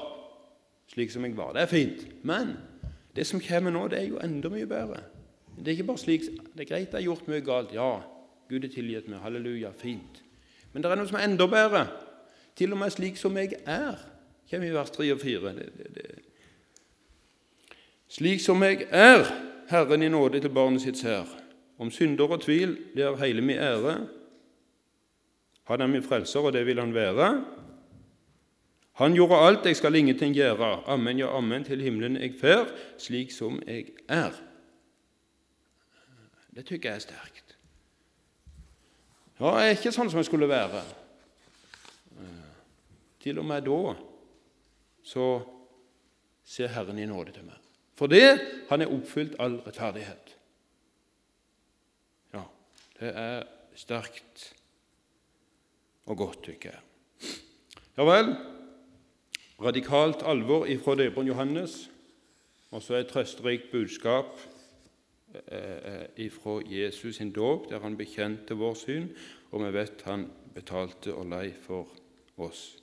Slik 0.92 1.10
som 1.10 1.24
jeg 1.24 1.36
var. 1.36 1.52
Det 1.52 1.62
er 1.62 1.66
fint. 1.66 2.06
Men 2.22 2.56
det 3.16 3.26
som 3.26 3.40
kommer 3.40 3.72
nå, 3.72 3.86
det 3.88 3.98
er 3.98 4.08
jo 4.10 4.20
enda 4.20 4.48
mye 4.52 4.68
bedre. 4.68 5.00
Det 5.56 5.68
er 5.68 5.76
ikke 5.76 5.88
bare 5.88 5.98
slik, 5.98 6.28
det 6.56 6.64
er 6.64 6.68
greit 6.68 6.92
jeg 6.92 6.98
har 6.98 7.06
gjort 7.06 7.28
mye 7.28 7.44
galt. 7.44 7.72
Ja, 7.72 8.02
Gud 8.48 8.64
er 8.64 8.72
tilgitt 8.72 9.08
meg. 9.08 9.20
Halleluja. 9.24 9.72
Fint. 9.76 10.22
Men 10.72 10.82
det 10.82 10.90
er 10.90 11.00
noe 11.00 11.08
som 11.08 11.20
er 11.20 11.28
enda 11.28 11.46
bedre. 11.48 11.86
Til 12.56 12.72
og 12.72 12.78
med 12.78 12.90
slik 12.90 13.16
som 13.16 13.36
jeg 13.36 13.54
er, 13.66 13.96
kommer 14.50 14.68
i 14.68 14.74
vers 14.74 14.90
3 14.90 15.12
og 15.12 15.20
4. 15.20 15.54
Det, 15.56 15.70
det, 15.78 15.94
det. 15.94 16.10
Slik 18.12 18.40
som 18.44 18.62
jeg 18.62 18.86
er, 18.90 19.24
Herren 19.70 20.02
i 20.02 20.08
nåde 20.08 20.40
til 20.40 20.52
barnet 20.52 20.82
sitt 20.84 20.98
sær. 21.00 21.28
Om 21.80 21.90
synder 21.90 22.34
og 22.36 22.42
tvil, 22.44 22.76
det 22.94 23.06
er 23.06 23.16
hele 23.24 23.40
min 23.40 23.56
ære. 23.56 23.94
Han 25.70 25.80
er 25.80 25.86
min 25.86 26.02
frelser, 26.02 26.40
og 26.40 26.52
det 26.52 26.66
vil 26.66 26.80
han 26.80 26.94
være. 26.94 27.44
Han 29.00 29.14
gjorde 29.14 29.40
alt, 29.40 29.66
jeg 29.66 29.76
skal 29.76 29.94
ingenting 29.94 30.34
gjøre. 30.34 30.82
Amen, 30.86 31.18
ja, 31.18 31.36
amen, 31.36 31.64
til 31.64 31.80
himmelen 31.80 32.16
jeg 32.16 32.34
fer, 32.40 32.66
slik 32.98 33.32
som 33.32 33.62
jeg 33.66 33.86
er. 34.08 34.36
Det 36.54 36.66
tykker 36.66 36.90
jeg 36.90 36.96
er 36.96 37.06
sterkt. 37.06 37.56
Ja, 39.40 39.56
jeg 39.56 39.70
er 39.70 39.78
ikke 39.78 39.94
sånn 39.94 40.10
som 40.12 40.20
jeg 40.20 40.28
skulle 40.28 40.48
være. 40.50 40.82
Til 43.22 43.38
og 43.38 43.46
med 43.46 43.66
da 43.66 43.94
så 45.02 45.26
ser 46.44 46.72
Herren 46.74 46.98
i 46.98 47.06
nåde 47.06 47.34
til 47.34 47.46
meg. 47.46 47.58
For 47.98 48.10
det 48.10 48.66
han 48.70 48.82
er 48.82 48.90
oppfylt 48.90 49.36
all 49.42 49.60
rettferdighet. 49.62 50.32
Ja, 52.34 52.42
det 52.98 53.12
er 53.14 53.44
sterkt 53.78 54.48
og 56.06 56.16
godt, 56.16 56.42
tykker 56.42 56.72
jeg. 56.74 56.80
Ja 57.96 58.06
vel, 58.08 58.32
radikalt 59.62 60.24
alvor 60.26 60.66
ifra 60.66 60.96
døperen 60.98 61.28
Johannes, 61.28 61.90
og 62.72 62.82
så 62.82 62.98
et 62.98 63.10
trøsterikt 63.12 63.70
budskap 63.70 64.38
eh, 65.46 66.08
ifra 66.16 66.58
Jesus 66.66 67.16
sin 67.16 67.32
dåp, 67.32 67.68
der 67.70 67.84
han 67.84 67.96
bekjente 67.96 68.56
vår 68.56 68.74
syn, 68.74 69.10
og 69.52 69.66
vi 69.66 69.72
vet 69.76 70.02
han 70.08 70.30
betalte 70.54 71.14
og 71.14 71.28
lei 71.28 71.52
for 71.52 71.92
oss. 72.40 72.81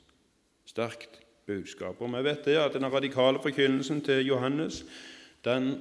Sterkt 0.70 1.22
budskap. 1.50 2.02
Og 2.02 2.12
vi 2.14 2.24
vet 2.30 2.46
det 2.46 2.60
at 2.62 2.76
den 2.78 2.90
radikale 2.94 3.42
forkynnelsen 3.42 4.04
til 4.06 4.28
Johannes 4.28 4.84
den, 5.46 5.72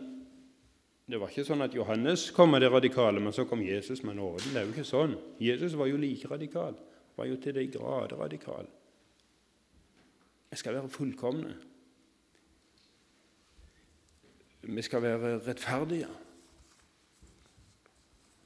Det 1.09 1.17
var 1.17 1.31
ikke 1.33 1.45
sånn 1.49 1.65
at 1.65 1.73
Johannes 1.73 2.27
kom 2.37 2.51
med 2.53 2.61
det 2.61 2.69
radikale, 2.69 3.21
men 3.21 3.33
så 3.33 3.47
kom 3.49 3.63
Jesus 3.65 4.03
med 4.05 4.19
nåden. 4.19 4.51
Det 4.53 4.61
er 4.61 4.67
jo 4.67 4.75
ikke 4.75 4.85
sånn. 4.85 5.15
Jesus 5.41 5.73
var 5.73 5.89
jo 5.89 5.97
like 5.97 6.29
radikal 6.29 6.77
var 7.19 7.27
jo 7.27 7.37
til 7.37 7.55
de 7.55 7.67
grader 7.67 8.17
radikal. 8.17 8.67
Vi 10.51 10.57
skal 10.57 10.75
være 10.75 10.89
fullkomne. 10.89 11.57
Vi 14.63 14.83
skal 14.83 15.03
være 15.03 15.39
rettferdige. 15.49 16.09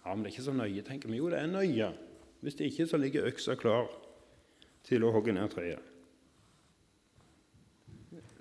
Ja, 0.07 0.15
Men 0.15 0.25
det 0.25 0.31
er 0.31 0.33
ikke 0.33 0.43
så 0.43 0.53
nøye, 0.53 0.83
tenker 0.83 1.09
vi. 1.09 1.17
Jo, 1.17 1.29
det 1.31 1.39
er 1.39 1.47
nøye. 1.47 1.93
Hvis 2.41 2.55
det 2.55 2.65
ikke, 2.65 2.87
så 2.87 2.97
ligger 2.97 3.27
øksa 3.27 3.55
klar 3.55 3.91
til 4.85 5.05
å 5.05 5.13
hogge 5.13 5.33
ned 5.33 5.49
treet. 5.53 5.92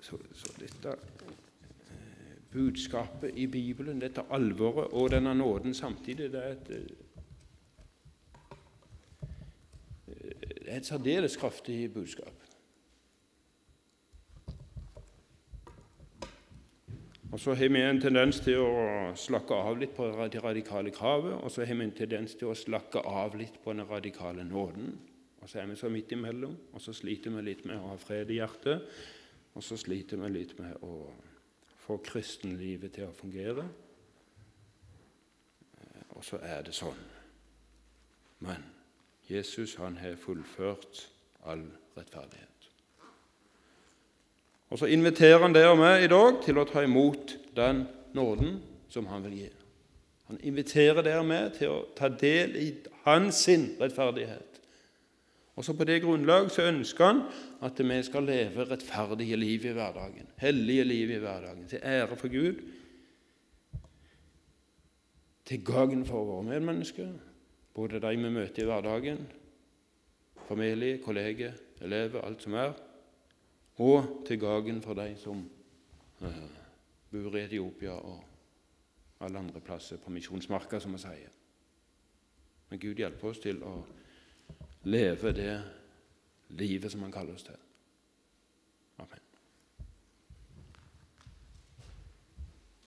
Så, 0.02 0.18
så 0.34 0.50
dette 0.58 0.96
eh, 0.96 2.36
budskapet 2.52 3.38
i 3.38 3.46
Bibelen, 3.46 4.00
dette 4.02 4.26
alvoret 4.34 4.90
og 4.92 5.12
denne 5.14 5.34
nåden 5.38 5.74
samtidig, 5.74 6.32
det 6.34 6.42
er 6.42 6.56
et 6.56 6.72
det 10.62 10.70
er 10.70 10.76
et 10.80 10.86
særdeles 10.86 11.36
kraftig 11.36 11.92
budskap. 11.92 12.32
Og 17.32 17.40
Så 17.40 17.54
har 17.54 17.68
vi 17.68 17.80
en 17.80 18.00
tendens 18.00 18.40
til 18.44 18.60
å 18.60 19.12
slakke 19.16 19.56
av 19.56 19.78
litt 19.80 19.94
på 19.96 20.04
det 20.28 20.42
radikale 20.44 20.90
kravet, 20.92 21.32
og 21.32 21.50
så 21.50 21.64
har 21.64 21.78
vi 21.78 21.86
en 21.86 21.94
tendens 21.96 22.34
til 22.36 22.50
å 22.52 22.56
slakke 22.56 23.00
av 23.08 23.36
litt 23.40 23.56
på 23.64 23.72
den 23.72 23.88
radikale 23.88 24.44
nåden. 24.44 24.92
Og 25.40 25.48
så 25.48 25.62
er 25.62 25.70
vi 25.70 25.76
så 25.76 25.88
midt 25.88 26.12
imellom, 26.12 26.52
og 26.72 26.80
så 26.80 26.92
sliter 26.92 27.32
vi 27.32 27.46
litt 27.46 27.64
med 27.64 27.80
å 27.80 27.94
ha 27.94 27.96
fred 27.96 28.30
i 28.30 28.36
hjertet. 28.36 28.84
Og 29.54 29.62
så 29.64 29.76
sliter 29.76 30.20
vi 30.22 30.30
litt 30.32 30.54
med 30.58 30.84
å 30.86 31.10
få 31.82 31.98
kristenlivet 32.04 32.94
til 32.96 33.08
å 33.08 33.16
fungere. 33.16 33.66
Og 36.16 36.24
så 36.24 36.38
er 36.42 36.62
det 36.66 36.74
sånn. 36.76 37.00
Men 38.42 38.64
Jesus 39.28 39.76
han 39.80 39.96
har 40.00 40.16
fullført 40.20 41.06
all 41.44 41.64
rettferdighet. 41.96 42.48
Og 44.72 44.78
Så 44.78 44.88
inviterer 44.88 45.42
han 45.42 45.52
deg 45.52 45.68
og 45.68 45.82
meg 45.82 46.04
i 46.04 46.08
dag 46.08 46.38
til 46.44 46.56
å 46.58 46.64
ta 46.64 46.80
imot 46.80 47.34
den 47.56 47.84
nåden 48.16 48.54
som 48.88 49.06
han 49.06 49.24
vil 49.26 49.34
gi. 49.42 49.50
Han 50.30 50.40
inviterer 50.40 51.04
dere 51.04 51.24
med 51.28 51.58
til 51.58 51.68
å 51.68 51.82
ta 51.96 52.08
del 52.08 52.56
i 52.56 52.68
hans 53.04 53.42
rettferdighet. 53.48 54.51
Og 55.56 55.64
så 55.64 55.72
På 55.76 55.84
det 55.84 56.02
grunnlag 56.02 56.50
så 56.50 56.62
ønsker 56.62 57.04
han 57.04 57.20
at 57.62 57.78
vi 57.78 58.02
skal 58.02 58.24
leve 58.24 58.64
rettferdige 58.64 59.36
liv 59.36 59.64
i 59.64 59.72
hverdagen, 59.72 60.30
hellige 60.36 60.84
liv 60.84 61.10
i 61.10 61.18
hverdagen, 61.18 61.68
til 61.68 61.80
ære 61.82 62.16
for 62.16 62.28
Gud, 62.28 62.62
til 65.44 65.64
gagn 65.64 66.06
for 66.06 66.24
våre 66.24 66.42
medmennesker, 66.42 67.12
både 67.74 68.00
de 68.00 68.16
vi 68.16 68.30
møter 68.30 68.62
i 68.62 68.64
hverdagen, 68.64 69.26
familie, 70.48 70.98
kolleger, 70.98 71.52
elever, 71.80 72.20
alt 72.20 72.42
som 72.42 72.54
er, 72.54 72.72
og 73.76 74.24
til 74.26 74.40
gagn 74.40 74.82
for 74.82 74.94
de 74.94 75.14
som 75.16 75.50
uh, 76.20 76.28
bor 77.10 77.36
i 77.36 77.44
Etiopia 77.44 77.92
og 77.92 78.24
alle 79.20 79.38
andre 79.38 79.60
plasser 79.60 79.96
på 79.96 80.10
misjonsmarka, 80.10 80.80
som 80.80 80.92
vi 80.92 80.98
sier. 80.98 81.32
Men 82.70 82.80
Gud 82.80 82.96
hjelper 82.96 83.28
oss 83.28 83.42
til 83.42 83.60
å 83.62 83.82
leve 84.82 85.32
det 85.32 85.62
livet 86.48 86.92
som 86.92 87.02
Han 87.02 87.12
kaller 87.12 87.34
oss 87.34 87.46
til. 87.46 87.58